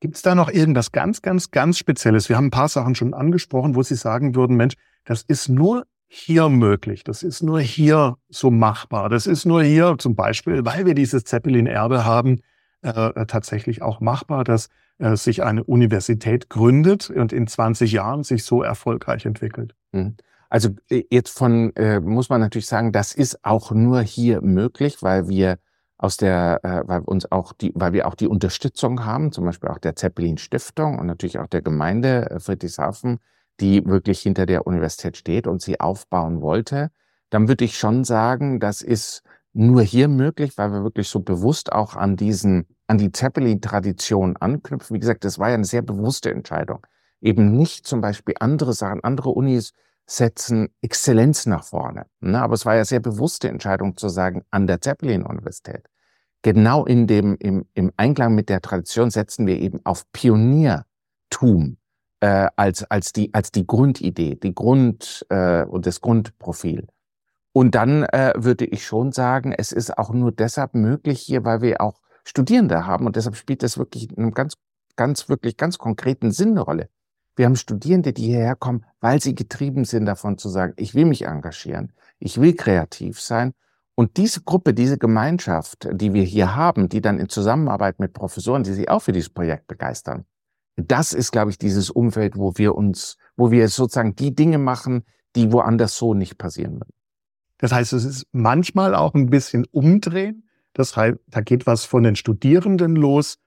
Gibt 0.00 0.16
es 0.16 0.22
da 0.22 0.34
noch 0.34 0.50
irgendwas 0.50 0.92
ganz, 0.92 1.22
ganz, 1.22 1.50
ganz 1.50 1.78
Spezielles? 1.78 2.28
Wir 2.28 2.36
haben 2.36 2.46
ein 2.46 2.50
paar 2.50 2.68
Sachen 2.68 2.94
schon 2.94 3.14
angesprochen, 3.14 3.74
wo 3.74 3.82
Sie 3.82 3.94
sagen 3.94 4.34
würden, 4.34 4.56
Mensch, 4.56 4.74
das 5.04 5.22
ist 5.22 5.48
nur 5.48 5.86
hier 6.06 6.48
möglich. 6.48 7.02
Das 7.02 7.22
ist 7.22 7.42
nur 7.42 7.60
hier 7.60 8.16
so 8.28 8.50
machbar. 8.50 9.08
Das 9.08 9.26
ist 9.26 9.44
nur 9.44 9.62
hier 9.62 9.96
zum 9.98 10.14
Beispiel, 10.14 10.64
weil 10.64 10.86
wir 10.86 10.94
dieses 10.94 11.24
Zeppelin-Erbe 11.24 12.04
haben, 12.04 12.40
äh, 12.82 13.26
tatsächlich 13.26 13.82
auch 13.82 14.00
machbar, 14.00 14.44
dass 14.44 14.68
äh, 14.98 15.16
sich 15.16 15.42
eine 15.42 15.64
Universität 15.64 16.48
gründet 16.48 17.10
und 17.10 17.32
in 17.32 17.46
20 17.46 17.90
Jahren 17.90 18.22
sich 18.22 18.44
so 18.44 18.62
erfolgreich 18.62 19.26
entwickelt. 19.26 19.74
Mhm. 19.92 20.16
Also 20.48 20.70
äh, 20.90 21.04
jetzt 21.10 21.36
von, 21.36 21.74
äh, 21.76 22.00
muss 22.00 22.28
man 22.28 22.40
natürlich 22.40 22.66
sagen, 22.66 22.92
das 22.92 23.12
ist 23.14 23.44
auch 23.44 23.70
nur 23.72 24.00
hier 24.02 24.40
möglich, 24.42 25.02
weil 25.02 25.28
wir 25.28 25.58
aus 25.98 26.16
der, 26.16 26.60
äh, 26.62 26.82
weil 26.86 27.00
uns 27.00 27.30
auch 27.32 27.52
die, 27.52 27.72
weil 27.74 27.92
wir 27.92 28.06
auch 28.06 28.14
die 28.14 28.28
Unterstützung 28.28 29.04
haben, 29.04 29.32
zum 29.32 29.44
Beispiel 29.44 29.70
auch 29.70 29.78
der 29.78 29.96
Zeppelin 29.96 30.38
Stiftung 30.38 30.98
und 30.98 31.06
natürlich 31.06 31.38
auch 31.38 31.46
der 31.46 31.62
Gemeinde 31.62 32.30
äh, 32.30 32.40
Friedrichshafen, 32.40 33.18
die 33.60 33.84
wirklich 33.86 34.20
hinter 34.20 34.46
der 34.46 34.66
Universität 34.66 35.16
steht 35.16 35.46
und 35.46 35.62
sie 35.62 35.80
aufbauen 35.80 36.42
wollte, 36.42 36.90
dann 37.30 37.48
würde 37.48 37.64
ich 37.64 37.78
schon 37.78 38.04
sagen, 38.04 38.60
das 38.60 38.82
ist 38.82 39.22
nur 39.52 39.80
hier 39.82 40.08
möglich, 40.08 40.58
weil 40.58 40.70
wir 40.70 40.82
wirklich 40.82 41.08
so 41.08 41.20
bewusst 41.20 41.72
auch 41.72 41.96
an 41.96 42.16
diesen, 42.16 42.66
an 42.86 42.98
die 42.98 43.10
Zeppelin-Tradition 43.10 44.36
anknüpfen. 44.36 44.94
Wie 44.94 45.00
gesagt, 45.00 45.24
das 45.24 45.38
war 45.38 45.48
ja 45.48 45.54
eine 45.54 45.64
sehr 45.64 45.80
bewusste 45.80 46.30
Entscheidung. 46.30 46.86
Eben 47.22 47.56
nicht 47.56 47.86
zum 47.86 48.02
Beispiel 48.02 48.34
andere 48.38 48.74
Sachen, 48.74 49.02
andere 49.02 49.30
Unis 49.30 49.72
setzen 50.06 50.68
Exzellenz 50.82 51.46
nach 51.46 51.64
vorne. 51.64 52.06
Ne? 52.20 52.40
Aber 52.40 52.54
es 52.54 52.64
war 52.64 52.76
ja 52.76 52.84
sehr 52.84 53.00
bewusste 53.00 53.48
Entscheidung 53.48 53.96
zu 53.96 54.08
sagen, 54.08 54.44
an 54.50 54.66
der 54.66 54.80
Zeppelin-Universität. 54.80 55.88
Genau 56.42 56.84
in 56.84 57.06
dem, 57.06 57.36
im, 57.40 57.66
im 57.74 57.92
Einklang 57.96 58.34
mit 58.34 58.48
der 58.48 58.60
Tradition 58.60 59.10
setzen 59.10 59.46
wir 59.46 59.58
eben 59.58 59.84
auf 59.84 60.10
Pioniertum 60.12 61.76
äh, 62.20 62.48
als, 62.54 62.84
als, 62.84 63.12
die, 63.12 63.34
als 63.34 63.50
die 63.50 63.66
Grundidee, 63.66 64.36
die 64.36 64.54
Grund 64.54 65.26
äh, 65.28 65.64
und 65.64 65.86
das 65.86 66.00
Grundprofil. 66.00 66.86
Und 67.52 67.74
dann 67.74 68.04
äh, 68.04 68.34
würde 68.36 68.66
ich 68.66 68.86
schon 68.86 69.12
sagen, 69.12 69.52
es 69.52 69.72
ist 69.72 69.96
auch 69.98 70.10
nur 70.12 70.30
deshalb 70.30 70.74
möglich 70.74 71.20
hier, 71.20 71.44
weil 71.44 71.62
wir 71.62 71.80
auch 71.80 72.00
Studierende 72.24 72.86
haben 72.86 73.06
und 73.06 73.16
deshalb 73.16 73.36
spielt 73.36 73.62
das 73.62 73.78
wirklich 73.78 74.10
in 74.10 74.18
einem 74.18 74.32
ganz, 74.32 74.54
ganz, 74.96 75.28
wirklich 75.28 75.56
ganz 75.56 75.78
konkreten 75.78 76.30
Sinn 76.32 76.50
eine 76.50 76.60
Rolle. 76.60 76.90
Wir 77.36 77.46
haben 77.46 77.56
Studierende, 77.56 78.12
die 78.12 78.24
hierher 78.24 78.56
kommen, 78.56 78.84
weil 79.00 79.20
sie 79.20 79.34
getrieben 79.34 79.84
sind 79.84 80.06
davon 80.06 80.38
zu 80.38 80.48
sagen, 80.48 80.72
ich 80.76 80.94
will 80.94 81.04
mich 81.04 81.26
engagieren, 81.26 81.92
ich 82.18 82.40
will 82.40 82.54
kreativ 82.54 83.20
sein. 83.20 83.52
Und 83.94 84.16
diese 84.16 84.42
Gruppe, 84.42 84.74
diese 84.74 84.98
Gemeinschaft, 84.98 85.88
die 85.92 86.12
wir 86.12 86.22
hier 86.22 86.56
haben, 86.56 86.88
die 86.88 87.00
dann 87.00 87.18
in 87.18 87.28
Zusammenarbeit 87.28 87.98
mit 87.98 88.12
Professoren, 88.12 88.62
die 88.62 88.72
sich 88.72 88.88
auch 88.88 89.00
für 89.00 89.12
dieses 89.12 89.30
Projekt 89.30 89.66
begeistern, 89.68 90.24
das 90.76 91.12
ist, 91.12 91.32
glaube 91.32 91.50
ich, 91.50 91.58
dieses 91.58 91.90
Umfeld, 91.90 92.36
wo 92.36 92.52
wir 92.56 92.74
uns, 92.74 93.16
wo 93.36 93.50
wir 93.50 93.68
sozusagen 93.68 94.14
die 94.14 94.34
Dinge 94.34 94.58
machen, 94.58 95.04
die 95.34 95.52
woanders 95.52 95.96
so 95.96 96.14
nicht 96.14 96.36
passieren 96.36 96.74
würden. 96.74 96.92
Das 97.58 97.72
heißt, 97.72 97.94
es 97.94 98.04
ist 98.04 98.26
manchmal 98.32 98.94
auch 98.94 99.14
ein 99.14 99.30
bisschen 99.30 99.66
umdrehen. 99.70 100.48
Das 100.74 100.96
heißt, 100.96 101.18
da 101.28 101.40
geht 101.40 101.66
was 101.66 101.84
von 101.86 102.02
den 102.02 102.16
Studierenden 102.16 102.96
los 102.96 103.38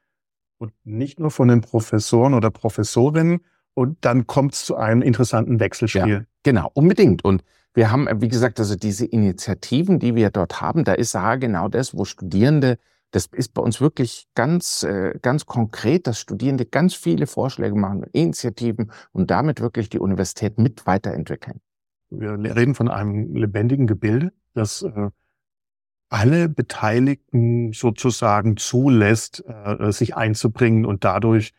und 0.57 0.73
nicht 0.83 1.19
nur 1.19 1.29
von 1.29 1.47
den 1.47 1.61
Professoren 1.61 2.33
oder 2.33 2.49
Professorinnen. 2.49 3.41
Und 3.79 3.95
dann 4.01 4.27
kommt 4.27 4.55
es 4.55 4.65
zu 4.65 4.75
einem 4.75 5.01
interessanten 5.01 5.61
Wechselspiel. 5.61 6.05
Ja, 6.05 6.21
genau, 6.43 6.69
unbedingt. 6.73 7.23
Und 7.23 7.45
wir 7.73 7.89
haben, 7.89 8.09
wie 8.19 8.27
gesagt, 8.27 8.59
also 8.59 8.75
diese 8.75 9.05
Initiativen, 9.05 9.99
die 9.99 10.15
wir 10.15 10.31
dort 10.31 10.59
haben, 10.59 10.83
da 10.83 10.91
ist 10.91 11.13
ja 11.13 11.37
genau 11.37 11.69
das, 11.69 11.95
wo 11.95 12.03
Studierende 12.03 12.77
das 13.11 13.27
ist 13.27 13.53
bei 13.53 13.61
uns 13.61 13.79
wirklich 13.79 14.27
ganz, 14.35 14.83
äh, 14.83 15.17
ganz 15.21 15.45
konkret, 15.45 16.07
dass 16.07 16.19
Studierende 16.19 16.65
ganz 16.65 16.93
viele 16.93 17.25
Vorschläge 17.25 17.73
machen, 17.73 18.03
Initiativen 18.11 18.91
und 19.13 19.31
damit 19.31 19.61
wirklich 19.61 19.89
die 19.89 19.99
Universität 19.99 20.59
mit 20.59 20.85
weiterentwickeln. 20.85 21.61
Wir 22.09 22.33
reden 22.33 22.75
von 22.75 22.89
einem 22.89 23.33
lebendigen 23.33 23.87
Gebilde, 23.87 24.33
das 24.53 24.81
äh, 24.81 25.09
alle 26.09 26.49
Beteiligten 26.49 27.71
sozusagen 27.71 28.57
zulässt, 28.57 29.43
äh, 29.47 29.91
sich 29.91 30.17
einzubringen 30.17 30.85
und 30.85 31.05
dadurch 31.05 31.53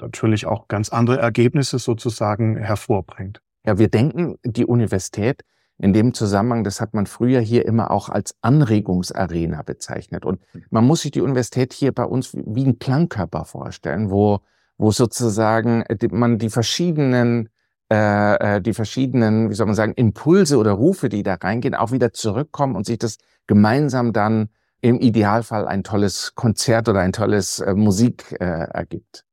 natürlich 0.00 0.46
auch 0.46 0.68
ganz 0.68 0.88
andere 0.88 1.18
Ergebnisse 1.18 1.78
sozusagen 1.78 2.56
hervorbringt. 2.56 3.40
Ja, 3.66 3.78
wir 3.78 3.88
denken 3.88 4.36
die 4.44 4.64
Universität 4.64 5.42
in 5.78 5.92
dem 5.92 6.12
Zusammenhang, 6.12 6.64
das 6.64 6.80
hat 6.80 6.94
man 6.94 7.06
früher 7.06 7.40
hier 7.40 7.66
immer 7.66 7.90
auch 7.90 8.08
als 8.08 8.34
Anregungsarena 8.42 9.62
bezeichnet. 9.62 10.24
Und 10.24 10.40
man 10.70 10.86
muss 10.86 11.02
sich 11.02 11.10
die 11.10 11.22
Universität 11.22 11.72
hier 11.72 11.92
bei 11.92 12.04
uns 12.04 12.34
wie 12.34 12.64
ein 12.64 12.78
Klangkörper 12.78 13.44
vorstellen, 13.44 14.10
wo, 14.10 14.40
wo 14.76 14.90
sozusagen 14.90 15.84
man 16.10 16.38
die 16.38 16.50
verschiedenen 16.50 17.48
äh, 17.92 18.56
äh, 18.56 18.60
die 18.60 18.72
verschiedenen, 18.72 19.50
wie 19.50 19.54
soll 19.54 19.66
man 19.66 19.74
sagen, 19.74 19.94
Impulse 19.94 20.58
oder 20.58 20.70
Rufe, 20.70 21.08
die 21.08 21.24
da 21.24 21.34
reingehen, 21.34 21.74
auch 21.74 21.90
wieder 21.90 22.12
zurückkommen 22.12 22.76
und 22.76 22.86
sich 22.86 22.98
das 22.98 23.18
gemeinsam 23.48 24.12
dann 24.12 24.48
im 24.80 25.00
Idealfall 25.00 25.66
ein 25.66 25.82
tolles 25.82 26.36
Konzert 26.36 26.88
oder 26.88 27.00
ein 27.00 27.12
tolles 27.12 27.58
äh, 27.58 27.74
Musik 27.74 28.36
äh, 28.38 28.44
ergibt. 28.44 29.24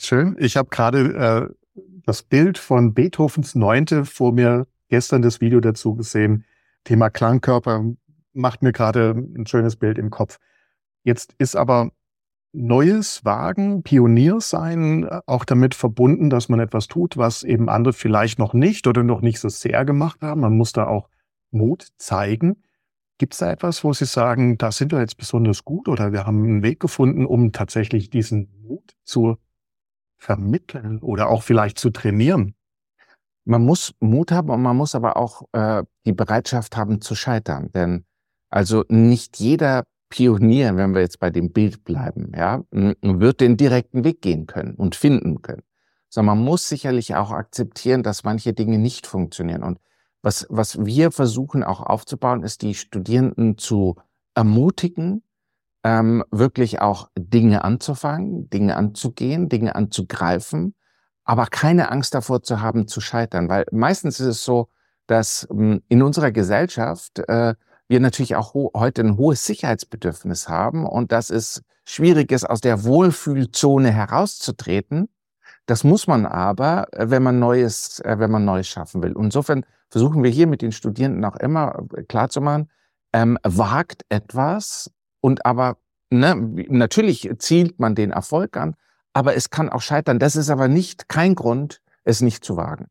Schön. 0.00 0.36
Ich 0.38 0.56
habe 0.56 0.68
gerade 0.68 1.50
äh, 1.76 1.82
das 2.04 2.22
Bild 2.22 2.56
von 2.56 2.94
Beethovens 2.94 3.54
Neunte 3.54 4.04
vor 4.04 4.32
mir 4.32 4.66
gestern 4.88 5.22
das 5.22 5.40
Video 5.40 5.60
dazu 5.60 5.94
gesehen. 5.94 6.44
Thema 6.84 7.10
Klangkörper 7.10 7.84
macht 8.32 8.62
mir 8.62 8.72
gerade 8.72 9.10
ein 9.10 9.46
schönes 9.46 9.76
Bild 9.76 9.98
im 9.98 10.10
Kopf. 10.10 10.38
Jetzt 11.02 11.34
ist 11.38 11.56
aber 11.56 11.90
Neues 12.52 13.24
wagen, 13.24 13.82
Pionier 13.82 14.40
sein, 14.40 15.06
auch 15.26 15.44
damit 15.44 15.74
verbunden, 15.74 16.30
dass 16.30 16.48
man 16.48 16.60
etwas 16.60 16.86
tut, 16.88 17.18
was 17.18 17.42
eben 17.42 17.68
andere 17.68 17.92
vielleicht 17.92 18.38
noch 18.38 18.54
nicht 18.54 18.86
oder 18.86 19.02
noch 19.02 19.20
nicht 19.20 19.38
so 19.38 19.50
sehr 19.50 19.84
gemacht 19.84 20.22
haben. 20.22 20.40
Man 20.40 20.56
muss 20.56 20.72
da 20.72 20.86
auch 20.86 21.10
Mut 21.50 21.88
zeigen. 21.98 22.62
Gibt 23.18 23.34
es 23.34 23.40
da 23.40 23.50
etwas, 23.50 23.84
wo 23.84 23.92
Sie 23.92 24.06
sagen, 24.06 24.56
da 24.56 24.72
sind 24.72 24.92
wir 24.92 25.00
jetzt 25.00 25.18
besonders 25.18 25.64
gut 25.64 25.88
oder 25.88 26.12
wir 26.12 26.24
haben 26.24 26.42
einen 26.44 26.62
Weg 26.62 26.80
gefunden, 26.80 27.26
um 27.26 27.52
tatsächlich 27.52 28.10
diesen 28.10 28.48
Mut 28.62 28.94
zu 29.04 29.36
vermitteln 30.18 30.98
oder 30.98 31.28
auch 31.28 31.42
vielleicht 31.42 31.78
zu 31.78 31.90
trainieren? 31.90 32.54
Man 33.44 33.64
muss 33.64 33.94
Mut 34.00 34.30
haben 34.30 34.50
und 34.50 34.60
man 34.60 34.76
muss 34.76 34.94
aber 34.94 35.16
auch 35.16 35.42
äh, 35.52 35.82
die 36.04 36.12
Bereitschaft 36.12 36.76
haben 36.76 37.00
zu 37.00 37.14
scheitern. 37.14 37.70
Denn 37.72 38.04
also 38.50 38.84
nicht 38.88 39.38
jeder 39.38 39.84
Pionier, 40.10 40.76
wenn 40.76 40.94
wir 40.94 41.00
jetzt 41.00 41.18
bei 41.18 41.30
dem 41.30 41.52
Bild 41.52 41.84
bleiben, 41.84 42.32
ja, 42.34 42.62
wird 42.70 43.40
den 43.40 43.56
direkten 43.56 44.04
Weg 44.04 44.22
gehen 44.22 44.46
können 44.46 44.74
und 44.74 44.96
finden 44.96 45.42
können. 45.42 45.62
Sondern 46.08 46.38
man 46.38 46.44
muss 46.44 46.68
sicherlich 46.68 47.14
auch 47.14 47.30
akzeptieren, 47.30 48.02
dass 48.02 48.24
manche 48.24 48.54
Dinge 48.54 48.78
nicht 48.78 49.06
funktionieren. 49.06 49.62
Und 49.62 49.78
was, 50.22 50.46
was 50.48 50.84
wir 50.84 51.10
versuchen 51.10 51.62
auch 51.62 51.80
aufzubauen, 51.80 52.42
ist 52.42 52.62
die 52.62 52.74
Studierenden 52.74 53.58
zu 53.58 53.96
ermutigen, 54.34 55.22
ähm, 55.88 56.22
wirklich 56.30 56.82
auch 56.82 57.08
Dinge 57.16 57.64
anzufangen, 57.64 58.50
Dinge 58.50 58.76
anzugehen, 58.76 59.48
Dinge 59.48 59.74
anzugreifen, 59.74 60.74
aber 61.24 61.46
keine 61.46 61.90
Angst 61.90 62.14
davor 62.14 62.42
zu 62.42 62.60
haben, 62.60 62.86
zu 62.88 63.00
scheitern. 63.00 63.48
Weil 63.48 63.64
meistens 63.72 64.20
ist 64.20 64.26
es 64.26 64.44
so, 64.44 64.68
dass 65.06 65.48
ähm, 65.50 65.82
in 65.88 66.02
unserer 66.02 66.30
Gesellschaft 66.30 67.20
äh, 67.20 67.54
wir 67.88 68.00
natürlich 68.00 68.36
auch 68.36 68.52
heute 68.52 69.00
ein 69.00 69.16
hohes 69.16 69.46
Sicherheitsbedürfnis 69.46 70.50
haben 70.50 70.86
und 70.86 71.10
dass 71.10 71.30
es 71.30 71.62
schwierig 71.86 72.32
ist, 72.32 72.44
aus 72.44 72.60
der 72.60 72.84
Wohlfühlzone 72.84 73.90
herauszutreten. 73.90 75.08
Das 75.64 75.84
muss 75.84 76.06
man 76.06 76.26
aber, 76.26 76.88
äh, 76.92 77.08
wenn 77.08 77.22
man 77.22 77.38
Neues, 77.38 78.00
äh, 78.00 78.18
wenn 78.18 78.30
man 78.30 78.44
Neues 78.44 78.68
schaffen 78.68 79.02
will. 79.02 79.12
Und 79.12 79.26
insofern 79.26 79.64
versuchen 79.88 80.22
wir 80.22 80.30
hier 80.30 80.46
mit 80.46 80.60
den 80.60 80.72
Studierenden 80.72 81.24
auch 81.24 81.36
immer 81.36 81.82
äh, 81.96 82.02
klarzumachen, 82.02 82.68
ähm, 83.14 83.38
wagt 83.42 84.02
etwas 84.10 84.90
und 85.20 85.46
aber 85.46 85.78
ne, 86.10 86.34
natürlich 86.68 87.30
zielt 87.38 87.78
man 87.78 87.94
den 87.94 88.10
Erfolg 88.10 88.56
an, 88.56 88.74
aber 89.12 89.34
es 89.34 89.50
kann 89.50 89.68
auch 89.68 89.82
scheitern. 89.82 90.18
Das 90.18 90.36
ist 90.36 90.50
aber 90.50 90.68
nicht 90.68 91.08
kein 91.08 91.34
Grund, 91.34 91.80
es 92.04 92.20
nicht 92.20 92.44
zu 92.44 92.56
wagen. 92.56 92.86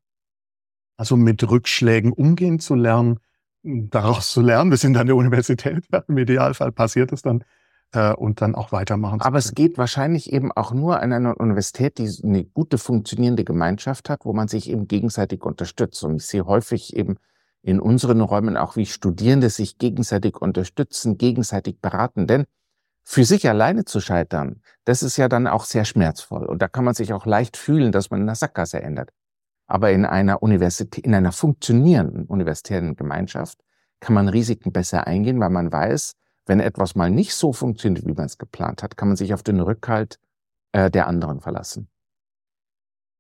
Also 0.98 1.16
mit 1.16 1.48
Rückschlägen 1.50 2.12
umgehen 2.12 2.60
zu 2.60 2.76
lernen, 2.76 3.20
daraus 3.64 4.32
zu 4.32 4.42
lernen. 4.42 4.72
Wir 4.72 4.78
sind 4.78 4.98
an 4.98 5.08
der 5.08 5.16
Universität. 5.16 5.86
Im 6.08 6.18
Idealfall 6.18 6.72
passiert 6.72 7.12
es 7.12 7.22
dann 7.22 7.44
äh, 7.94 8.14
und 8.14 8.42
dann 8.42 8.56
auch 8.56 8.72
weitermachen. 8.72 9.22
Aber 9.22 9.38
es 9.38 9.54
geht 9.54 9.78
wahrscheinlich 9.78 10.34
eben 10.34 10.52
auch 10.52 10.74
nur 10.74 11.00
an 11.02 11.14
einer 11.14 11.40
Universität, 11.40 11.98
die 11.98 12.10
eine 12.24 12.46
gute 12.46 12.78
funktionierende 12.78 13.44
Gemeinschaft 13.44 14.10
hat, 14.10 14.26
wo 14.26 14.34
man 14.34 14.48
sich 14.48 14.70
eben 14.70 14.88
gegenseitig 14.88 15.44
unterstützt. 15.44 16.04
Und 16.04 16.18
ich 16.18 16.26
sehe 16.26 16.46
häufig 16.46 16.96
eben 16.96 17.18
in 17.62 17.80
unseren 17.80 18.22
Räumen 18.22 18.58
auch, 18.58 18.76
wie 18.76 18.86
Studierende 18.86 19.50
sich 19.50 19.78
gegenseitig 19.78 20.38
unterstützen, 20.38 21.18
gegenseitig 21.18 21.80
beraten. 21.82 22.28
Denn 22.28 22.46
für 23.04 23.24
sich 23.24 23.48
alleine 23.48 23.86
zu 23.86 24.00
scheitern, 24.00 24.62
das 24.86 25.04
ist 25.04 25.18
ja 25.18 25.28
dann 25.30 25.48
auch 25.48 25.64
sehr 25.64 25.86
schmerzvoll. 25.86 26.46
Und 26.46 26.62
da 26.62 26.68
kann 26.68 26.86
man 26.86 26.94
sich 26.94 27.14
auch 27.14 27.26
leicht 27.26 27.58
fühlen, 27.58 27.92
dass 27.92 28.10
man 28.10 28.22
in 28.22 28.26
der 28.26 28.36
Sackgasse 28.36 28.82
ändert. 28.82 29.12
Aber 29.66 29.92
in 29.92 30.06
einer 30.06 30.42
Universität, 30.42 31.06
in 31.06 31.14
einer 31.14 31.32
funktionierenden 31.32 32.26
universitären 32.26 32.96
Gemeinschaft 32.96 33.60
kann 34.00 34.14
man 34.14 34.30
Risiken 34.30 34.72
besser 34.72 35.08
eingehen, 35.08 35.40
weil 35.40 35.50
man 35.50 35.72
weiß, 35.72 36.14
wenn 36.46 36.60
etwas 36.60 36.96
mal 36.96 37.10
nicht 37.10 37.34
so 37.34 37.52
funktioniert, 37.52 38.06
wie 38.06 38.14
man 38.14 38.26
es 38.26 38.38
geplant 38.38 38.82
hat, 38.84 38.96
kann 38.96 39.10
man 39.10 39.18
sich 39.18 39.34
auf 39.34 39.44
den 39.44 39.60
Rückhalt 39.60 40.20
äh, 40.72 40.90
der 40.90 41.08
anderen 41.08 41.42
verlassen. 41.42 41.90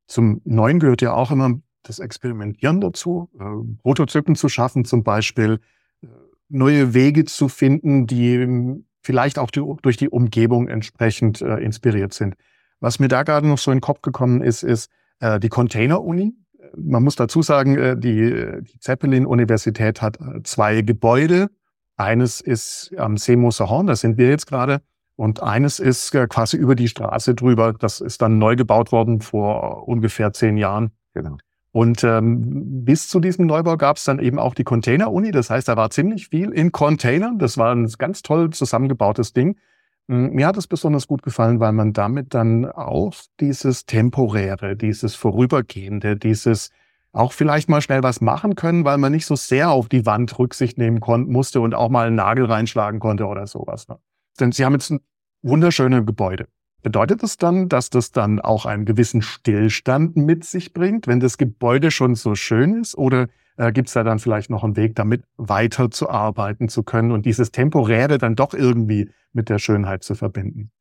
Zum 0.07 0.41
Neuen 0.45 0.79
gehört 0.79 1.01
ja 1.01 1.13
auch 1.13 1.31
immer 1.31 1.59
das 1.87 1.99
Experimentieren 1.99 2.81
dazu, 2.81 3.29
äh, 3.39 3.81
Prototypen 3.81 4.35
zu 4.35 4.49
schaffen 4.49 4.85
zum 4.85 5.03
Beispiel, 5.03 5.59
äh, 6.01 6.07
neue 6.49 6.93
Wege 6.93 7.25
zu 7.25 7.47
finden, 7.49 8.07
die 8.07 8.83
vielleicht 9.01 9.39
auch 9.39 9.51
die, 9.51 9.63
durch 9.81 9.97
die 9.97 10.09
Umgebung 10.09 10.67
entsprechend 10.67 11.41
äh, 11.41 11.57
inspiriert 11.57 12.13
sind. 12.13 12.35
Was 12.79 12.99
mir 12.99 13.07
da 13.07 13.23
gerade 13.23 13.47
noch 13.47 13.57
so 13.57 13.71
in 13.71 13.77
den 13.77 13.81
Kopf 13.81 14.01
gekommen 14.01 14.41
ist, 14.41 14.63
ist, 14.63 14.89
äh, 15.19 15.39
die 15.39 15.49
Container-Uni. 15.49 16.33
Man 16.75 17.03
muss 17.03 17.15
dazu 17.15 17.41
sagen, 17.41 17.77
äh, 17.77 17.97
die, 17.97 18.61
die 18.61 18.79
Zeppelin-Universität 18.79 20.01
hat 20.01 20.19
äh, 20.19 20.43
zwei 20.43 20.81
Gebäude. 20.81 21.49
Eines 21.95 22.41
ist 22.41 22.93
am 22.97 23.17
See 23.17 23.35
Horn, 23.35 23.87
da 23.87 23.95
sind 23.95 24.17
wir 24.17 24.29
jetzt 24.29 24.45
gerade. 24.45 24.81
Und 25.15 25.41
eines 25.41 25.79
ist 25.79 26.11
quasi 26.11 26.57
über 26.57 26.75
die 26.75 26.87
Straße 26.87 27.33
drüber. 27.33 27.73
Das 27.73 28.01
ist 28.01 28.21
dann 28.21 28.37
neu 28.37 28.55
gebaut 28.55 28.91
worden 28.91 29.21
vor 29.21 29.87
ungefähr 29.87 30.31
zehn 30.31 30.57
Jahren. 30.57 30.91
Genau. 31.15 31.37
Und 31.77 32.03
ähm, 32.03 32.83
bis 32.85 33.07
zu 33.07 33.19
diesem 33.19 33.45
Neubau 33.45 33.77
gab 33.77 33.97
es 33.97 34.03
dann 34.03 34.17
eben 34.17 34.39
auch 34.39 34.55
die 34.55 34.63
Container-Uni. 34.63 35.29
Das 35.29 35.51
heißt, 35.51 35.67
da 35.67 35.77
war 35.77 35.91
ziemlich 35.91 36.29
viel 36.29 36.49
in 36.49 36.71
Containern. 36.71 37.37
Das 37.37 37.55
war 37.59 37.71
ein 37.71 37.87
ganz 37.99 38.23
toll 38.23 38.49
zusammengebautes 38.49 39.33
Ding. 39.33 39.59
Mir 40.07 40.47
hat 40.47 40.57
es 40.57 40.65
besonders 40.65 41.05
gut 41.05 41.21
gefallen, 41.21 41.59
weil 41.59 41.73
man 41.73 41.93
damit 41.93 42.33
dann 42.33 42.65
auch 42.65 43.13
dieses 43.39 43.85
Temporäre, 43.85 44.75
dieses 44.75 45.13
Vorübergehende, 45.13 46.17
dieses 46.17 46.71
auch 47.11 47.31
vielleicht 47.31 47.69
mal 47.69 47.81
schnell 47.81 48.01
was 48.01 48.21
machen 48.21 48.55
können, 48.55 48.83
weil 48.83 48.97
man 48.97 49.11
nicht 49.11 49.27
so 49.27 49.35
sehr 49.35 49.69
auf 49.69 49.87
die 49.87 50.07
Wand 50.07 50.39
Rücksicht 50.39 50.79
nehmen 50.79 50.99
konnte, 50.99 51.31
musste 51.31 51.61
und 51.61 51.75
auch 51.75 51.89
mal 51.89 52.07
einen 52.07 52.15
Nagel 52.15 52.45
reinschlagen 52.45 52.99
konnte 52.99 53.27
oder 53.27 53.45
sowas. 53.45 53.87
Ne? 53.87 53.99
Denn 54.39 54.51
sie 54.51 54.65
haben 54.65 54.73
jetzt 54.73 54.89
ein 54.89 55.01
wunderschönes 55.43 56.07
Gebäude. 56.07 56.47
Bedeutet 56.83 57.23
das 57.23 57.37
dann, 57.37 57.69
dass 57.69 57.89
das 57.89 58.11
dann 58.11 58.39
auch 58.39 58.65
einen 58.65 58.85
gewissen 58.85 59.21
Stillstand 59.21 60.15
mit 60.15 60.43
sich 60.43 60.73
bringt, 60.73 61.07
wenn 61.07 61.19
das 61.19 61.37
Gebäude 61.37 61.91
schon 61.91 62.15
so 62.15 62.35
schön 62.35 62.81
ist? 62.81 62.97
Oder 62.97 63.27
äh, 63.57 63.71
gibt 63.71 63.87
es 63.87 63.93
da 63.93 64.03
dann 64.03 64.19
vielleicht 64.19 64.49
noch 64.49 64.63
einen 64.63 64.75
Weg, 64.75 64.95
damit 64.95 65.23
weiter 65.37 65.89
zu 65.91 66.09
arbeiten 66.09 66.69
zu 66.69 66.83
können 66.83 67.11
und 67.11 67.25
dieses 67.25 67.51
Temporäre 67.51 68.17
dann 68.19 68.35
doch 68.35 68.53
irgendwie 68.53 69.09
mit 69.33 69.49
der 69.49 69.59
Schönheit 69.59 70.03
zu 70.03 70.15
verbinden? 70.15 70.71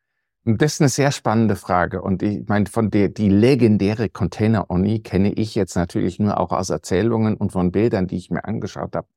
Das 0.44 0.74
ist 0.74 0.80
eine 0.80 0.90
sehr 0.90 1.10
spannende 1.10 1.56
Frage. 1.56 2.02
Und 2.02 2.22
ich 2.22 2.46
meine, 2.46 2.66
von 2.66 2.90
der, 2.90 3.08
die 3.08 3.28
legendäre 3.28 4.08
Container-Oni 4.08 5.00
kenne 5.00 5.32
ich 5.32 5.56
jetzt 5.56 5.74
natürlich 5.74 6.20
nur 6.20 6.38
auch 6.38 6.52
aus 6.52 6.70
Erzählungen 6.70 7.36
und 7.36 7.50
von 7.50 7.72
Bildern, 7.72 8.06
die 8.06 8.16
ich 8.16 8.30
mir 8.30 8.44
angeschaut 8.44 8.94
habe. 8.94 9.08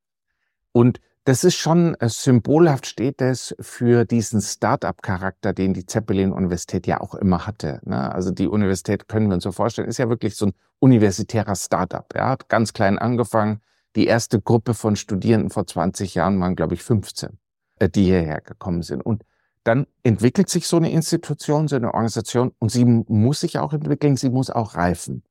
Und 0.72 1.00
das 1.26 1.44
ist 1.44 1.58
schon 1.58 1.96
äh, 1.96 2.10
symbolhaft 2.10 2.88
steht 2.88 3.22
es 3.22 3.56
für 3.60 4.06
diesen 4.06 4.42
Start-up-Charakter, 4.42 5.54
den 5.54 5.74
die 5.74 5.86
Zeppelin-Universität 5.86 6.88
ja 6.88 7.02
auch 7.02 7.14
immer 7.14 7.46
hatte. 7.46 7.82
Ne? 7.84 8.12
Also 8.12 8.32
die 8.32 8.48
Universität 8.48 9.08
können 9.08 9.28
wir 9.28 9.36
uns 9.36 9.44
so 9.44 9.52
vorstellen, 9.52 9.88
ist 9.88 10.00
ja 10.00 10.10
wirklich 10.10 10.36
so 10.36 10.48
ein 10.48 10.54
universitärer 10.80 11.56
Start-up. 11.56 12.16
Ja? 12.16 12.30
Hat 12.30 12.50
ganz 12.50 12.74
klein 12.74 12.98
angefangen. 12.98 13.62
Die 13.96 14.08
erste 14.08 14.42
Gruppe 14.42 14.74
von 14.74 14.96
Studierenden 14.96 15.50
vor 15.50 15.68
20 15.68 16.16
Jahren 16.16 16.40
waren, 16.40 16.56
glaube 16.56 16.74
ich, 16.74 16.84
15, 16.84 17.38
äh, 17.80 17.90
die 17.90 18.06
hierher 18.06 18.42
gekommen 18.42 18.82
sind. 18.82 19.06
Und 19.06 19.24
dann 19.64 19.86
entwickelt 20.04 20.50
sich 20.50 20.68
so 20.68 20.78
eine 20.78 20.92
Institution, 20.92 21.68
so 21.68 21.76
eine 21.76 21.94
Organisation 21.94 22.54
und 22.60 22.72
sie 22.72 22.86
muss 22.86 23.42
sich 23.42 23.60
auch 23.60 23.74
entwickeln, 23.74 24.18
sie 24.18 24.30
muss 24.30 24.50
auch 24.50 24.76
reifen. 24.76 25.22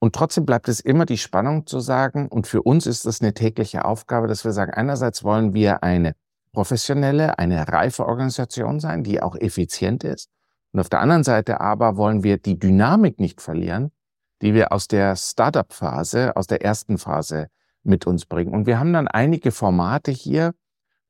Und 0.00 0.14
trotzdem 0.14 0.46
bleibt 0.46 0.68
es 0.68 0.80
immer 0.80 1.04
die 1.04 1.18
Spannung 1.18 1.66
zu 1.66 1.78
sagen, 1.78 2.28
und 2.28 2.46
für 2.46 2.62
uns 2.62 2.86
ist 2.86 3.04
das 3.04 3.20
eine 3.20 3.34
tägliche 3.34 3.84
Aufgabe, 3.84 4.28
dass 4.28 4.44
wir 4.44 4.52
sagen, 4.52 4.72
einerseits 4.72 5.22
wollen 5.22 5.52
wir 5.52 5.82
eine 5.82 6.14
professionelle, 6.52 7.38
eine 7.38 7.68
reife 7.68 8.06
Organisation 8.06 8.80
sein, 8.80 9.04
die 9.04 9.22
auch 9.22 9.36
effizient 9.36 10.02
ist. 10.02 10.30
Und 10.72 10.80
auf 10.80 10.88
der 10.88 11.00
anderen 11.00 11.22
Seite 11.22 11.60
aber 11.60 11.98
wollen 11.98 12.22
wir 12.22 12.38
die 12.38 12.58
Dynamik 12.58 13.20
nicht 13.20 13.42
verlieren, 13.42 13.92
die 14.40 14.54
wir 14.54 14.72
aus 14.72 14.88
der 14.88 15.16
Startup-Phase, 15.16 16.34
aus 16.34 16.46
der 16.46 16.62
ersten 16.64 16.96
Phase 16.96 17.48
mit 17.82 18.06
uns 18.06 18.24
bringen. 18.24 18.54
Und 18.54 18.66
wir 18.66 18.80
haben 18.80 18.94
dann 18.94 19.06
einige 19.06 19.52
Formate 19.52 20.12
hier, 20.12 20.54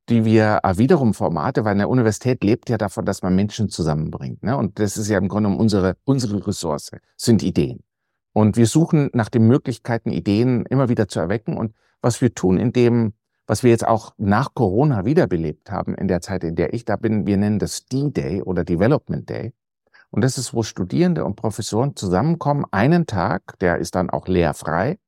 die 0.08 0.24
wir 0.24 0.60
äh, 0.64 0.78
wiederum 0.78 1.14
Formate, 1.14 1.64
weil 1.64 1.72
eine 1.72 1.86
Universität 1.86 2.42
lebt 2.42 2.68
ja 2.68 2.76
davon, 2.76 3.04
dass 3.04 3.22
man 3.22 3.36
Menschen 3.36 3.68
zusammenbringt. 3.68 4.42
Ne? 4.42 4.56
Und 4.56 4.80
das 4.80 4.96
ist 4.96 5.08
ja 5.08 5.18
im 5.18 5.28
Grunde 5.28 5.50
unsere, 5.50 5.96
unsere 6.04 6.44
Ressource, 6.44 6.90
sind 7.16 7.44
Ideen. 7.44 7.84
Und 8.32 8.56
wir 8.56 8.66
suchen 8.66 9.10
nach 9.12 9.28
den 9.28 9.46
Möglichkeiten, 9.46 10.10
Ideen 10.10 10.64
immer 10.66 10.88
wieder 10.88 11.08
zu 11.08 11.20
erwecken. 11.20 11.56
Und 11.56 11.74
was 12.00 12.20
wir 12.20 12.34
tun, 12.34 12.58
in 12.58 12.72
dem, 12.72 13.14
was 13.46 13.62
wir 13.62 13.70
jetzt 13.70 13.86
auch 13.86 14.14
nach 14.16 14.54
Corona 14.54 15.04
wiederbelebt 15.04 15.70
haben, 15.70 15.94
in 15.94 16.08
der 16.08 16.20
Zeit, 16.20 16.44
in 16.44 16.54
der 16.54 16.72
ich 16.72 16.84
da 16.84 16.96
bin, 16.96 17.26
wir 17.26 17.36
nennen 17.36 17.58
das 17.58 17.86
D-Day 17.86 18.42
oder 18.42 18.64
Development 18.64 19.28
Day. 19.28 19.52
Und 20.10 20.22
das 20.22 20.38
ist, 20.38 20.54
wo 20.54 20.62
Studierende 20.62 21.24
und 21.24 21.36
Professoren 21.36 21.96
zusammenkommen, 21.96 22.64
einen 22.70 23.06
Tag, 23.06 23.58
der 23.60 23.78
ist 23.78 23.94
dann 23.94 24.10
auch 24.10 24.26
lehrfrei, 24.26 24.98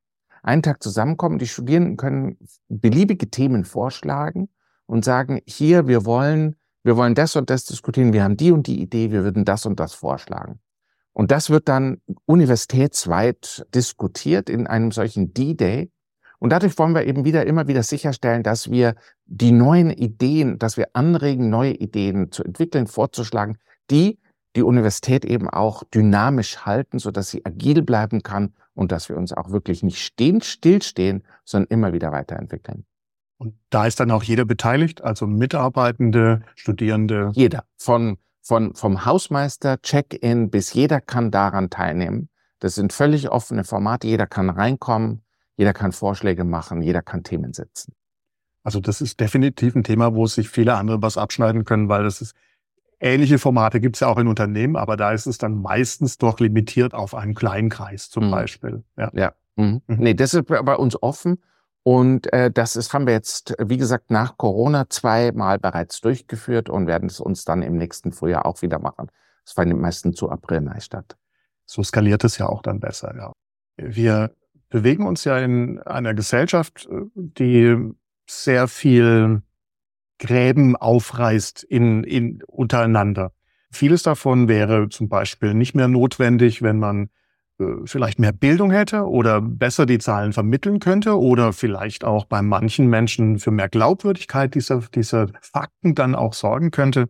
einen 0.43 0.63
Tag 0.63 0.83
zusammenkommen. 0.83 1.39
Die 1.39 1.47
Studierenden 1.47 1.97
können 1.97 2.39
beliebige 2.69 3.31
Themen 3.31 3.65
vorschlagen 3.65 4.49
und 4.87 5.05
sagen, 5.05 5.41
hier, 5.47 5.87
wir 5.87 6.05
wollen, 6.05 6.57
wir 6.83 6.97
wollen 6.97 7.15
das 7.15 7.37
und 7.37 7.51
das 7.51 7.65
diskutieren, 7.65 8.13
wir 8.13 8.25
haben 8.25 8.37
die 8.37 8.53
und 8.53 8.67
die 8.67 8.81
Idee, 8.81 9.11
wir 9.11 9.25
würden 9.25 9.45
das 9.45 9.67
und 9.67 9.79
das 9.81 9.95
vorschlagen. 9.95 10.61
Und 11.13 11.31
das 11.31 11.51
wird 11.51 11.69
dann 11.69 12.01
universitätsweit 12.27 13.67
diskutiert 13.75 14.49
in 14.49 14.67
einem 14.67 14.93
solchen 14.93 15.35
D-Day. 15.35 15.91
Und 16.39 16.51
dadurch 16.51 16.77
wollen 16.79 16.95
wir 16.95 17.07
eben 17.07 17.25
wieder, 17.25 17.47
immer 17.47 17.69
wieder 17.69 17.83
sicherstellen, 17.83 18.43
dass 18.43 18.71
wir 18.71 18.97
die 19.27 19.53
neuen 19.53 19.91
Ideen, 19.91 20.59
dass 20.59 20.77
wir 20.77 20.89
anregen, 20.95 21.51
neue 21.51 21.75
Ideen 21.75 22.33
zu 22.33 22.43
entwickeln, 22.43 22.87
vorzuschlagen, 22.87 23.59
die 23.91 24.19
die 24.57 24.63
Universität 24.63 25.25
eben 25.25 25.49
auch 25.49 25.83
dynamisch 25.95 26.59
halten, 26.59 26.99
so 26.99 27.11
dass 27.11 27.31
sie 27.31 27.45
agil 27.45 27.83
bleiben 27.83 28.23
kann 28.23 28.53
und 28.75 28.93
dass 28.93 29.09
wir 29.09 29.17
uns 29.17 29.33
auch 29.33 29.51
wirklich 29.51 29.83
nicht 29.83 29.99
stehen, 29.99 30.41
stillstehen, 30.43 31.25
sondern 31.45 31.69
immer 31.71 31.93
wieder 31.93 32.13
weiterentwickeln. 32.13 32.85
Und 33.39 33.55
da 33.71 33.87
ist 33.87 33.99
dann 33.99 34.11
auch 34.11 34.23
jeder 34.23 34.45
beteiligt, 34.45 35.03
also 35.03 35.27
Mitarbeitende, 35.27 36.43
Studierende. 36.55 37.31
Jeder. 37.35 37.65
Von, 37.77 38.19
von, 38.43 38.75
vom 38.75 39.05
Hausmeister, 39.05 39.81
Check-in 39.81 40.51
bis 40.51 40.75
jeder 40.75 41.01
kann 41.01 41.31
daran 41.31 41.71
teilnehmen. 41.71 42.29
Das 42.59 42.75
sind 42.75 42.93
völlig 42.93 43.31
offene 43.31 43.65
Formate. 43.65 44.07
Jeder 44.07 44.27
kann 44.27 44.51
reinkommen. 44.51 45.23
Jeder 45.57 45.73
kann 45.73 45.93
Vorschläge 45.93 46.45
machen. 46.45 46.83
Jeder 46.83 47.03
kann 47.03 47.23
Themen 47.23 47.53
setzen. 47.53 47.95
Also 48.63 48.81
das 48.81 49.01
ist 49.01 49.19
definitiv 49.19 49.75
ein 49.75 49.85
Thema, 49.85 50.15
wo 50.15 50.27
sich 50.27 50.49
viele 50.49 50.75
andere 50.75 51.03
was 51.03 51.17
abschneiden 51.17 51.65
können, 51.65 51.89
weil 51.89 52.05
das 52.05 52.21
ist 52.21 52.35
Ähnliche 53.05 53.41
Formate 53.41 53.81
gibt 53.81 53.97
es 53.97 54.01
ja 54.01 54.07
auch 54.07 54.19
in 54.19 54.29
Unternehmen, 54.29 54.77
aber 54.77 54.97
da 54.97 55.11
ist 55.11 55.27
es 55.27 55.37
dann 55.37 55.61
meistens 55.61 56.19
doch 56.19 56.39
limitiert 56.39 56.95
auf 56.95 57.17
einen 57.17 57.35
kleinen 57.35 57.69
Kreis 57.69 58.09
zum 58.09 58.27
mhm. 58.27 58.31
Beispiel. 58.31 58.85
Ja. 58.97 59.11
ja. 59.13 59.33
Mhm. 59.57 59.83
Mhm. 59.89 59.97
Nee, 59.99 60.15
das 60.15 60.35
ist 60.35 60.47
bei 60.47 60.77
uns 60.77 61.03
offen. 61.03 61.43
Und 61.85 62.33
äh, 62.33 62.51
das 62.51 62.77
ist, 62.77 62.93
haben 62.93 63.07
wir 63.07 63.15
jetzt, 63.15 63.55
wie 63.59 63.77
gesagt, 63.77 64.11
nach 64.11 64.37
Corona 64.37 64.89
zweimal 64.89 65.59
bereits 65.59 66.01
durchgeführt 66.01 66.71
und 66.71 66.87
werden 66.87 67.09
es 67.09 67.19
uns 67.19 67.45
dann 67.45 67.63
im 67.63 67.77
nächsten 67.77 68.13
Frühjahr 68.13 68.47
auch 68.47 68.63
wieder 68.63 68.79
machen. 68.79 69.09
Das 69.45 69.55
findet 69.55 69.79
meistens 69.79 70.17
zu 70.17 70.31
April 70.31 70.61
Mai 70.61 70.79
statt. 70.81 71.17
So 71.67 71.83
skaliert 71.83 72.23
es 72.25 72.39
ja 72.39 72.47
auch 72.47 72.63
dann 72.63 72.79
besser, 72.79 73.15
ja. 73.17 73.33
Wir 73.77 74.33
bewegen 74.69 75.07
uns 75.07 75.25
ja 75.25 75.39
in 75.39 75.81
einer 75.81 76.15
Gesellschaft, 76.15 76.89
die 77.15 77.77
sehr 78.29 78.69
viel 78.69 79.43
Gräben 80.19 80.77
aufreißt 80.77 81.65
in, 81.65 82.05
in 82.05 82.43
untereinander. 82.45 83.33
Vieles 83.71 84.03
davon 84.03 84.49
wäre 84.49 84.89
zum 84.89 85.09
Beispiel 85.09 85.55
nicht 85.55 85.75
mehr 85.75 85.89
notwendig, 85.89 86.63
wenn 86.63 86.79
man 86.79 87.11
vielleicht 87.85 88.19
mehr 88.19 88.33
Bildung 88.33 88.71
hätte 88.71 89.07
oder 89.09 89.41
besser 89.41 89.87
die 89.87 89.99
Zahlen 89.99 90.33
vermitteln 90.33 90.79
könnte 90.79 91.19
oder 91.19 91.53
vielleicht 91.53 92.05
auch 92.05 92.25
bei 92.25 92.43
manchen 92.43 92.87
Menschen 92.89 93.39
für 93.39 93.51
mehr 93.51 93.69
Glaubwürdigkeit 93.69 94.55
dieser, 94.55 94.81
dieser 94.95 95.29
Fakten 95.41 95.95
dann 95.95 96.15
auch 96.15 96.33
sorgen 96.33 96.71
könnte. 96.71 97.09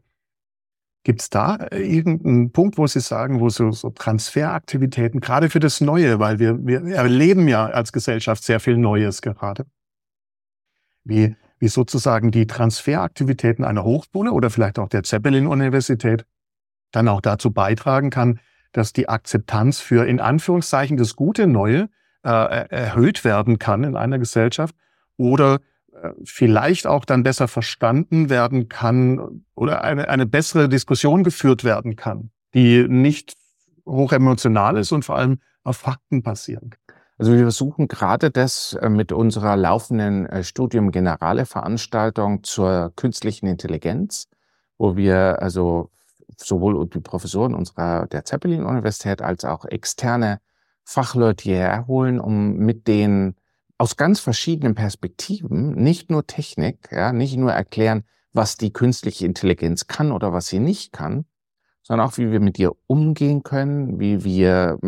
Gibt 1.05 1.23
es 1.23 1.31
da 1.31 1.57
äh, 1.57 1.83
irgendeinen 1.83 2.53
Punkt, 2.53 2.79
wo 2.79 2.87
Sie 2.87 3.01
sagen, 3.01 3.41
wo 3.41 3.49
so, 3.49 3.73
so 3.73 3.91
Transferaktivitäten, 3.91 5.21
gerade 5.21 5.51
für 5.51 5.61
das 5.61 5.81
Neue, 5.81 6.19
weil 6.19 6.39
wir, 6.39 6.65
wir 6.65 6.83
erleben 6.95 7.49
ja 7.49 7.67
als 7.67 7.93
Gesellschaft 7.93 8.45
sehr 8.45 8.61
viel 8.61 8.77
Neues 8.77 9.21
gerade. 9.23 9.67
Wie, 11.05 11.35
wie 11.59 11.69
sozusagen 11.69 12.31
die 12.31 12.47
Transferaktivitäten 12.47 13.65
einer 13.65 13.83
Hochschule 13.83 14.33
oder 14.33 14.51
vielleicht 14.51 14.79
auch 14.79 14.89
der 14.89 15.03
Zeppelin-Universität 15.03 16.25
dann 16.93 17.09
auch 17.09 17.21
dazu 17.21 17.51
beitragen 17.51 18.11
kann, 18.11 18.39
dass 18.73 18.93
die 18.93 19.09
Akzeptanz 19.09 19.81
für 19.81 20.07
in 20.07 20.21
Anführungszeichen 20.21 20.97
das 20.97 21.17
gute 21.17 21.47
Neue 21.47 21.89
äh, 22.25 22.69
erhöht 22.69 23.25
werden 23.25 23.59
kann 23.59 23.85
in 23.85 23.97
einer 23.97 24.19
Gesellschaft 24.19 24.75
oder 25.17 25.61
äh, 25.93 26.11
vielleicht 26.25 26.87
auch 26.87 27.05
dann 27.05 27.23
besser 27.23 27.49
verstanden 27.49 28.31
werden 28.31 28.69
kann 28.69 29.45
oder 29.55 29.85
eine, 29.85 30.09
eine 30.09 30.27
bessere 30.27 30.69
Diskussion 30.69 31.25
geführt 31.25 31.65
werden 31.65 31.97
kann, 31.97 32.31
die 32.55 32.87
nicht 32.89 33.35
hochemotional 33.87 34.77
ist 34.77 34.93
und 34.93 35.05
vor 35.05 35.17
allem 35.17 35.41
auf 35.65 35.77
Fakten 35.77 36.23
basieren 36.23 36.71
kann. 36.71 36.97
Also 37.19 37.35
wir 37.35 37.43
versuchen 37.43 37.89
gerade 37.89 38.31
das 38.31 38.73
äh, 38.75 38.89
mit 38.89 39.13
unserer 39.13 39.57
laufenden 39.57 40.27
äh, 40.27 40.43
Studium 40.43 40.91
Generale 40.91 41.47
Veranstaltung 41.47 42.43
zur 42.43 42.93
künstlichen 42.97 43.47
Intelligenz, 43.47 44.29
wo 44.79 44.97
wir 44.97 45.41
also 45.41 45.91
sowohl 46.37 46.89
die 46.89 47.01
Professoren 47.01 47.55
unserer 47.55 48.07
der 48.07 48.25
Zeppelin 48.25 48.65
Universität 48.65 49.23
als 49.23 49.45
auch 49.45 49.65
externe 49.65 50.41
Fachleute 50.85 51.45
hierher 51.45 51.87
holen, 51.87 52.21
um 52.21 52.57
mit 52.57 52.89
denen 52.89 53.37
aus 53.79 53.97
ganz 53.97 54.21
verschiedenen 54.21 54.75
Perspektiven, 54.75 55.75
nicht 55.75 56.11
nur 56.11 56.27
Technik, 56.27 56.91
ja, 56.93 57.13
nicht 57.13 57.37
nur 57.37 57.53
erklären, 57.53 58.05
was 58.33 58.57
die 58.57 58.73
künstliche 58.73 59.27
Intelligenz 59.27 59.87
kann 59.87 60.13
oder 60.13 60.33
was 60.33 60.47
sie 60.47 60.59
nicht 60.59 60.93
kann, 60.93 61.25
sondern 61.83 62.07
auch, 62.07 62.17
wie 62.17 62.31
wir 62.31 62.41
mit 62.41 62.59
ihr 62.59 62.73
umgehen 62.87 63.43
können, 63.43 63.99
wie 63.99 64.25
wir 64.25 64.79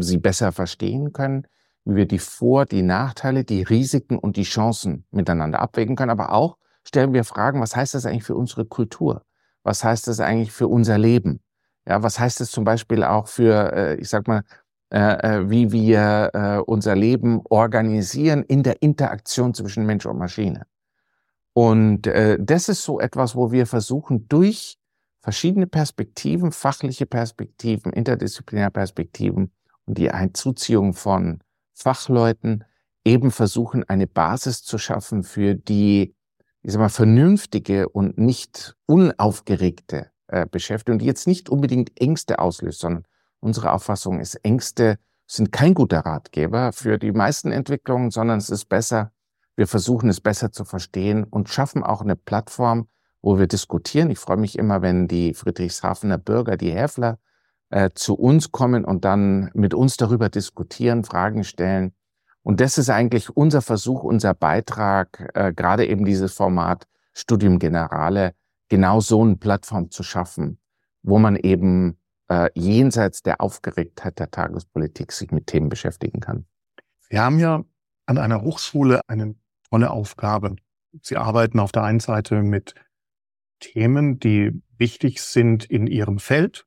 sie 0.00 0.18
besser 0.18 0.52
verstehen 0.52 1.12
können, 1.12 1.46
wie 1.84 1.96
wir 1.96 2.06
die 2.06 2.18
Vor-, 2.18 2.64
die 2.64 2.82
Nachteile, 2.82 3.44
die 3.44 3.62
Risiken 3.62 4.18
und 4.18 4.36
die 4.36 4.44
Chancen 4.44 5.04
miteinander 5.10 5.60
abwägen 5.60 5.96
können. 5.96 6.10
Aber 6.10 6.32
auch 6.32 6.56
stellen 6.84 7.12
wir 7.12 7.24
Fragen, 7.24 7.60
was 7.60 7.74
heißt 7.76 7.94
das 7.94 8.06
eigentlich 8.06 8.24
für 8.24 8.36
unsere 8.36 8.64
Kultur? 8.64 9.22
Was 9.64 9.82
heißt 9.82 10.06
das 10.06 10.20
eigentlich 10.20 10.52
für 10.52 10.68
unser 10.68 10.98
Leben? 10.98 11.40
Ja, 11.86 12.02
was 12.02 12.18
heißt 12.18 12.40
das 12.40 12.50
zum 12.50 12.64
Beispiel 12.64 13.02
auch 13.02 13.26
für, 13.26 13.72
äh, 13.72 13.94
ich 13.96 14.08
sag 14.08 14.28
mal, 14.28 14.42
äh, 14.90 14.98
äh, 15.38 15.50
wie 15.50 15.72
wir 15.72 16.62
unser 16.66 16.94
Leben 16.94 17.42
organisieren 17.48 18.44
in 18.44 18.62
der 18.62 18.80
Interaktion 18.80 19.52
zwischen 19.54 19.84
Mensch 19.84 20.06
und 20.06 20.18
Maschine? 20.18 20.66
Und 21.52 22.02
das 22.02 22.68
ist 22.68 22.82
so 22.82 22.98
etwas, 22.98 23.36
wo 23.36 23.52
wir 23.52 23.66
versuchen, 23.66 24.26
durch 24.28 24.76
verschiedene 25.20 25.68
Perspektiven, 25.68 26.50
fachliche 26.50 27.06
Perspektiven, 27.06 27.92
interdisziplinäre 27.92 28.72
Perspektiven 28.72 29.52
und 29.86 29.96
die 29.96 30.10
Einzuziehung 30.10 30.94
von 30.94 31.40
Fachleuten 31.72 32.64
eben 33.04 33.30
versuchen, 33.30 33.84
eine 33.88 34.06
Basis 34.06 34.62
zu 34.62 34.78
schaffen 34.78 35.22
für 35.22 35.54
die, 35.54 36.14
ich 36.64 36.72
sag 36.72 36.80
mal, 36.80 36.88
vernünftige 36.88 37.88
und 37.90 38.16
nicht 38.16 38.74
unaufgeregte 38.86 40.10
äh, 40.28 40.46
Beschäftigung, 40.50 40.98
die 40.98 41.04
jetzt 41.04 41.26
nicht 41.26 41.50
unbedingt 41.50 42.00
Ängste 42.00 42.38
auslöst, 42.38 42.80
sondern 42.80 43.04
unsere 43.40 43.72
Auffassung 43.72 44.18
ist, 44.18 44.36
Ängste 44.36 44.98
sind 45.26 45.52
kein 45.52 45.74
guter 45.74 46.00
Ratgeber 46.00 46.72
für 46.72 46.98
die 46.98 47.12
meisten 47.12 47.52
Entwicklungen, 47.52 48.10
sondern 48.10 48.38
es 48.38 48.48
ist 48.48 48.64
besser, 48.66 49.12
wir 49.56 49.66
versuchen 49.66 50.08
es 50.08 50.22
besser 50.22 50.52
zu 50.52 50.64
verstehen 50.64 51.24
und 51.24 51.50
schaffen 51.50 51.82
auch 51.82 52.00
eine 52.00 52.16
Plattform, 52.16 52.88
wo 53.20 53.38
wir 53.38 53.46
diskutieren. 53.46 54.10
Ich 54.10 54.18
freue 54.18 54.38
mich 54.38 54.58
immer, 54.58 54.80
wenn 54.80 55.06
die 55.06 55.34
Friedrichshafener 55.34 56.18
Bürger, 56.18 56.56
die 56.56 56.72
Häfler, 56.72 57.18
äh, 57.68 57.90
zu 57.94 58.14
uns 58.14 58.52
kommen 58.52 58.86
und 58.86 59.04
dann 59.04 59.50
mit 59.52 59.74
uns 59.74 59.98
darüber 59.98 60.30
diskutieren, 60.30 61.04
Fragen 61.04 61.44
stellen. 61.44 61.92
Und 62.44 62.60
das 62.60 62.78
ist 62.78 62.90
eigentlich 62.90 63.30
unser 63.30 63.62
Versuch, 63.62 64.04
unser 64.04 64.34
Beitrag, 64.34 65.32
äh, 65.34 65.52
gerade 65.52 65.86
eben 65.86 66.04
dieses 66.04 66.34
Format 66.34 66.86
Studium 67.12 67.58
Generale, 67.58 68.34
genau 68.68 69.00
so 69.00 69.22
eine 69.22 69.36
Plattform 69.36 69.90
zu 69.90 70.02
schaffen, 70.02 70.58
wo 71.02 71.18
man 71.18 71.36
eben 71.36 71.98
äh, 72.28 72.50
jenseits 72.54 73.22
der 73.22 73.40
Aufgeregtheit 73.40 74.18
der 74.18 74.30
Tagespolitik 74.30 75.10
sich 75.12 75.30
mit 75.32 75.46
Themen 75.46 75.68
beschäftigen 75.68 76.20
kann. 76.20 76.46
Wir 77.08 77.22
haben 77.22 77.38
ja 77.38 77.64
an 78.06 78.18
einer 78.18 78.42
Hochschule 78.42 79.00
eine 79.08 79.34
tolle 79.70 79.90
Aufgabe. 79.90 80.56
Sie 81.02 81.16
arbeiten 81.16 81.58
auf 81.58 81.72
der 81.72 81.82
einen 81.82 82.00
Seite 82.00 82.42
mit 82.42 82.74
Themen, 83.60 84.20
die 84.20 84.62
wichtig 84.76 85.22
sind 85.22 85.64
in 85.64 85.86
Ihrem 85.86 86.18
Feld, 86.18 86.66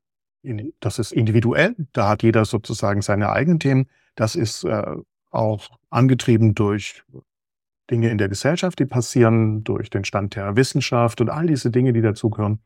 das 0.80 1.00
ist 1.00 1.12
individuell, 1.12 1.76
da 1.94 2.10
hat 2.10 2.24
jeder 2.24 2.46
sozusagen 2.46 3.02
seine 3.02 3.32
eigenen 3.32 3.60
Themen. 3.60 3.90
Das 4.16 4.36
ist 4.36 4.64
äh, 4.64 4.96
auch 5.32 5.70
angetrieben 5.90 6.56
durch 6.56 7.04
Dinge 7.90 8.10
in 8.10 8.18
der 8.18 8.30
Gesellschaft, 8.30 8.80
die 8.80 8.86
passieren, 8.86 9.64
durch 9.64 9.90
den 9.90 10.04
Stand 10.04 10.36
der 10.36 10.56
Wissenschaft 10.56 11.22
und 11.22 11.30
all 11.30 11.48
diese 11.48 11.72
Dinge, 11.72 11.94
die 11.94 12.02
dazugehören. 12.02 12.60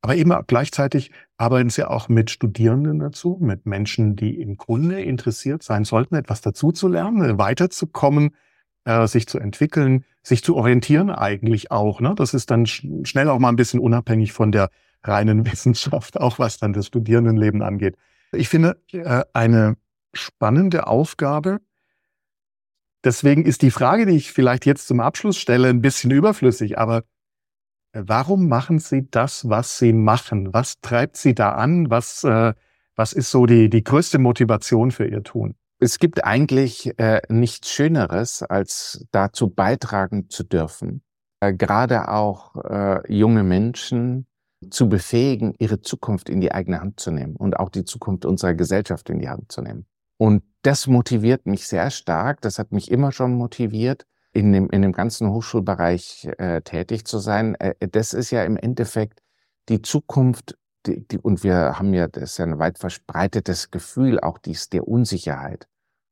Aber 0.00 0.14
eben 0.14 0.32
gleichzeitig 0.46 1.10
arbeiten 1.38 1.70
sie 1.70 1.84
auch 1.84 2.08
mit 2.08 2.30
Studierenden 2.30 3.00
dazu, 3.00 3.38
mit 3.40 3.66
Menschen, 3.66 4.14
die 4.14 4.40
im 4.40 4.56
Grunde 4.56 5.02
interessiert 5.02 5.64
sein 5.64 5.84
sollten, 5.84 6.14
etwas 6.14 6.40
dazu 6.40 6.70
zu 6.70 6.86
lernen, 6.86 7.36
weiterzukommen, 7.38 8.36
äh, 8.84 9.08
sich 9.08 9.26
zu 9.26 9.38
entwickeln, 9.38 10.04
sich 10.22 10.44
zu 10.44 10.54
orientieren 10.56 11.10
eigentlich 11.10 11.72
auch. 11.72 12.00
Ne? 12.00 12.14
Das 12.16 12.32
ist 12.32 12.50
dann 12.50 12.66
sch 12.66 12.86
schnell 13.02 13.28
auch 13.28 13.40
mal 13.40 13.48
ein 13.48 13.56
bisschen 13.56 13.80
unabhängig 13.80 14.32
von 14.32 14.52
der 14.52 14.70
reinen 15.02 15.44
Wissenschaft, 15.50 16.20
auch 16.20 16.38
was 16.38 16.58
dann 16.58 16.72
das 16.72 16.86
Studierendenleben 16.86 17.62
angeht. 17.62 17.96
Ich 18.32 18.48
finde 18.48 18.80
äh, 18.92 19.24
eine 19.32 19.76
spannende 20.14 20.86
Aufgabe, 20.86 21.60
Deswegen 23.04 23.44
ist 23.44 23.62
die 23.62 23.70
Frage, 23.70 24.06
die 24.06 24.16
ich 24.16 24.32
vielleicht 24.32 24.66
jetzt 24.66 24.88
zum 24.88 25.00
Abschluss 25.00 25.36
stelle, 25.36 25.68
ein 25.68 25.80
bisschen 25.80 26.10
überflüssig. 26.10 26.78
Aber 26.78 27.04
äh, 27.92 28.02
warum 28.06 28.48
machen 28.48 28.78
Sie 28.78 29.08
das, 29.10 29.48
was 29.48 29.78
Sie 29.78 29.92
machen? 29.92 30.52
Was 30.52 30.80
treibt 30.80 31.16
Sie 31.16 31.34
da 31.34 31.52
an? 31.52 31.90
Was, 31.90 32.24
äh, 32.24 32.54
was 32.96 33.12
ist 33.12 33.30
so 33.30 33.46
die, 33.46 33.70
die 33.70 33.84
größte 33.84 34.18
Motivation 34.18 34.90
für 34.90 35.06
Ihr 35.06 35.22
Tun? 35.22 35.54
Es 35.80 36.00
gibt 36.00 36.24
eigentlich 36.24 36.98
äh, 36.98 37.20
nichts 37.28 37.70
Schöneres, 37.70 38.42
als 38.42 39.06
dazu 39.12 39.48
beitragen 39.48 40.28
zu 40.28 40.42
dürfen, 40.42 41.02
äh, 41.38 41.54
gerade 41.54 42.08
auch 42.08 42.56
äh, 42.64 43.12
junge 43.12 43.44
Menschen 43.44 44.26
zu 44.70 44.88
befähigen, 44.88 45.54
ihre 45.60 45.80
Zukunft 45.80 46.28
in 46.28 46.40
die 46.40 46.50
eigene 46.50 46.80
Hand 46.80 46.98
zu 46.98 47.12
nehmen 47.12 47.36
und 47.36 47.56
auch 47.56 47.68
die 47.68 47.84
Zukunft 47.84 48.24
unserer 48.24 48.54
Gesellschaft 48.54 49.08
in 49.08 49.20
die 49.20 49.28
Hand 49.28 49.52
zu 49.52 49.62
nehmen. 49.62 49.86
Und 50.18 50.42
das 50.62 50.86
motiviert 50.86 51.46
mich 51.46 51.66
sehr 51.66 51.90
stark. 51.90 52.42
Das 52.42 52.58
hat 52.58 52.72
mich 52.72 52.90
immer 52.90 53.12
schon 53.12 53.34
motiviert, 53.34 54.06
in 54.32 54.52
dem, 54.52 54.68
in 54.68 54.82
dem 54.82 54.92
ganzen 54.92 55.30
Hochschulbereich 55.30 56.28
äh, 56.38 56.60
tätig 56.60 57.06
zu 57.06 57.18
sein. 57.18 57.54
Äh, 57.54 57.88
das 57.88 58.12
ist 58.12 58.30
ja 58.30 58.44
im 58.44 58.56
Endeffekt 58.56 59.22
die 59.68 59.80
Zukunft, 59.80 60.58
die, 60.86 61.06
die, 61.06 61.18
und 61.18 61.44
wir 61.44 61.78
haben 61.78 61.94
ja, 61.94 62.08
das 62.08 62.32
ist 62.32 62.38
ja 62.38 62.46
ein 62.46 62.58
weit 62.58 62.78
verbreitetes 62.78 63.70
Gefühl 63.70 64.20
auch 64.20 64.38
dies 64.38 64.68
der 64.68 64.86
Unsicherheit. 64.86 65.68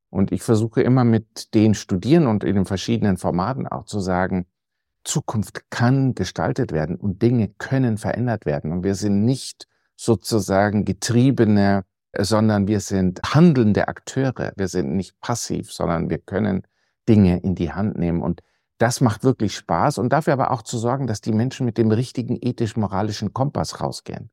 Und 0.09 0.33
ich 0.33 0.42
versuche 0.42 0.83
immer 0.83 1.05
mit 1.05 1.53
den 1.55 1.75
Studierenden 1.75 2.31
und 2.31 2.45
in 2.45 2.55
den 2.55 2.64
verschiedenen 2.64 3.16
Formaten 3.16 3.66
auch 3.66 3.85
zu 3.85 4.01
sagen, 4.01 4.47
Zukunft 5.05 5.71
kann 5.71 6.14
gestaltet 6.14 6.73
werden 6.73 6.97
und 6.97 7.23
Dinge 7.23 7.49
können 7.59 7.97
verändert 7.97 8.47
werden. 8.47 8.73
Und 8.73 8.85
wir 8.85 8.95
sind 8.95 9.25
nicht 9.25 9.66
sozusagen 9.97 10.85
getriebene, 10.85 11.85
sondern 12.16 12.66
wir 12.69 12.81
sind 12.81 13.21
handelnde 13.35 13.88
Akteure. 13.88 14.53
Wir 14.57 14.69
sind 14.69 14.95
nicht 14.95 15.21
passiv, 15.21 15.73
sondern 15.73 16.11
wir 16.11 16.19
können 16.19 16.62
Dinge 17.09 17.38
in 17.38 17.55
die 17.55 17.73
Hand 17.73 17.99
nehmen. 17.99 18.23
Und 18.23 18.42
das 18.79 19.01
macht 19.01 19.25
wirklich 19.25 19.55
Spaß 19.57 19.99
und 19.99 20.12
dafür 20.12 20.35
aber 20.35 20.51
auch 20.51 20.62
zu 20.62 20.79
sorgen, 20.79 21.07
dass 21.07 21.21
die 21.21 21.33
Menschen 21.33 21.64
mit 21.66 21.79
dem 21.79 21.90
richtigen 21.90 22.38
ethisch-moralischen 22.40 23.33
Kompass 23.33 23.81
rausgehen. 23.81 24.31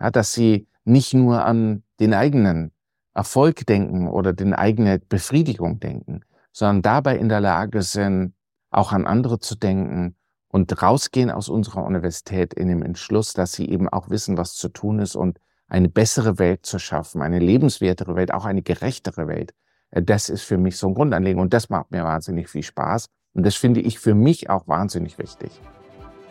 Ja, 0.00 0.10
dass 0.10 0.32
sie 0.32 0.68
nicht 0.84 1.14
nur 1.14 1.44
an 1.44 1.82
den 2.00 2.14
eigenen 2.14 2.72
Erfolg 3.14 3.66
denken 3.66 4.08
oder 4.08 4.32
den 4.32 4.54
eigene 4.54 4.98
Befriedigung 4.98 5.80
denken, 5.80 6.20
sondern 6.52 6.82
dabei 6.82 7.16
in 7.16 7.28
der 7.28 7.40
Lage 7.40 7.82
sind, 7.82 8.34
auch 8.70 8.92
an 8.92 9.06
andere 9.06 9.38
zu 9.38 9.54
denken 9.56 10.16
und 10.48 10.82
rausgehen 10.82 11.30
aus 11.30 11.48
unserer 11.48 11.84
Universität 11.84 12.54
in 12.54 12.68
dem 12.68 12.82
Entschluss, 12.82 13.32
dass 13.32 13.52
sie 13.52 13.68
eben 13.68 13.88
auch 13.88 14.10
wissen, 14.10 14.36
was 14.36 14.54
zu 14.54 14.68
tun 14.68 14.98
ist 14.98 15.16
und 15.16 15.38
eine 15.68 15.88
bessere 15.88 16.38
Welt 16.38 16.64
zu 16.64 16.78
schaffen, 16.78 17.22
eine 17.22 17.38
lebenswertere 17.38 18.14
Welt, 18.14 18.32
auch 18.32 18.44
eine 18.44 18.62
gerechtere 18.62 19.26
Welt. 19.28 19.52
Äh, 19.90 20.02
das 20.02 20.28
ist 20.28 20.42
für 20.42 20.58
mich 20.58 20.76
so 20.76 20.88
ein 20.88 20.94
Grundanliegen 20.94 21.40
und 21.40 21.52
das 21.52 21.68
macht 21.68 21.90
mir 21.90 22.04
wahnsinnig 22.04 22.48
viel 22.48 22.62
Spaß 22.62 23.06
und 23.34 23.44
das 23.44 23.54
finde 23.54 23.80
ich 23.80 23.98
für 23.98 24.14
mich 24.14 24.50
auch 24.50 24.66
wahnsinnig 24.68 25.18
wichtig. 25.18 25.50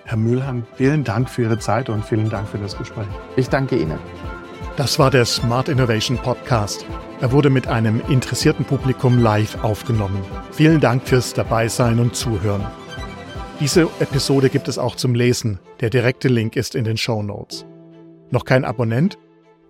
Herr 0.05 0.17
Mühlheim, 0.17 0.65
vielen 0.75 1.03
Dank 1.03 1.29
für 1.29 1.43
Ihre 1.43 1.57
Zeit 1.57 1.89
und 1.89 2.05
vielen 2.05 2.29
Dank 2.29 2.47
für 2.47 2.59
das 2.59 2.77
Gespräch. 2.77 3.07
Ich 3.35 3.49
danke 3.49 3.75
Ihnen. 3.75 3.97
Das 4.77 4.99
war 4.99 5.09
der 5.09 5.25
Smart 5.25 5.69
Innovation 5.69 6.17
Podcast. 6.17 6.85
Er 7.21 7.31
wurde 7.31 7.49
mit 7.49 7.67
einem 7.67 8.01
interessierten 8.09 8.65
Publikum 8.65 9.17
live 9.19 9.63
aufgenommen. 9.63 10.21
Vielen 10.51 10.79
Dank 10.81 11.07
fürs 11.07 11.33
Dabeisein 11.33 11.99
und 11.99 12.15
Zuhören. 12.15 12.65
Diese 13.59 13.83
Episode 13.99 14.49
gibt 14.49 14.67
es 14.67 14.77
auch 14.77 14.95
zum 14.95 15.15
Lesen. 15.15 15.59
Der 15.79 15.89
direkte 15.89 16.27
Link 16.27 16.57
ist 16.57 16.75
in 16.75 16.83
den 16.83 16.97
Show 16.97 17.23
Notes. 17.23 17.65
Noch 18.31 18.43
kein 18.43 18.65
Abonnent? 18.65 19.17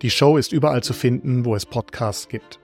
Die 0.01 0.09
Show 0.09 0.35
ist 0.37 0.51
überall 0.51 0.83
zu 0.83 0.91
finden, 0.93 1.45
wo 1.45 1.55
es 1.55 1.65
Podcasts 1.65 2.27
gibt. 2.27 2.59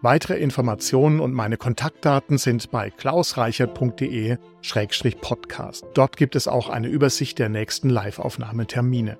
Weitere 0.00 0.38
Informationen 0.38 1.20
und 1.20 1.32
meine 1.32 1.56
Kontaktdaten 1.56 2.36
sind 2.36 2.70
bei 2.70 2.90
klausreichert.de-podcast. 2.90 5.86
Dort 5.94 6.16
gibt 6.18 6.36
es 6.36 6.46
auch 6.46 6.68
eine 6.68 6.88
Übersicht 6.88 7.38
der 7.38 7.48
nächsten 7.48 7.88
Live-Aufnahmetermine. 7.88 9.16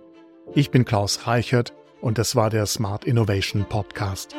Ich 0.54 0.70
bin 0.70 0.84
Klaus 0.84 1.26
Reichert 1.26 1.72
und 2.02 2.18
das 2.18 2.36
war 2.36 2.50
der 2.50 2.66
Smart 2.66 3.06
Innovation 3.06 3.64
Podcast. 3.66 4.36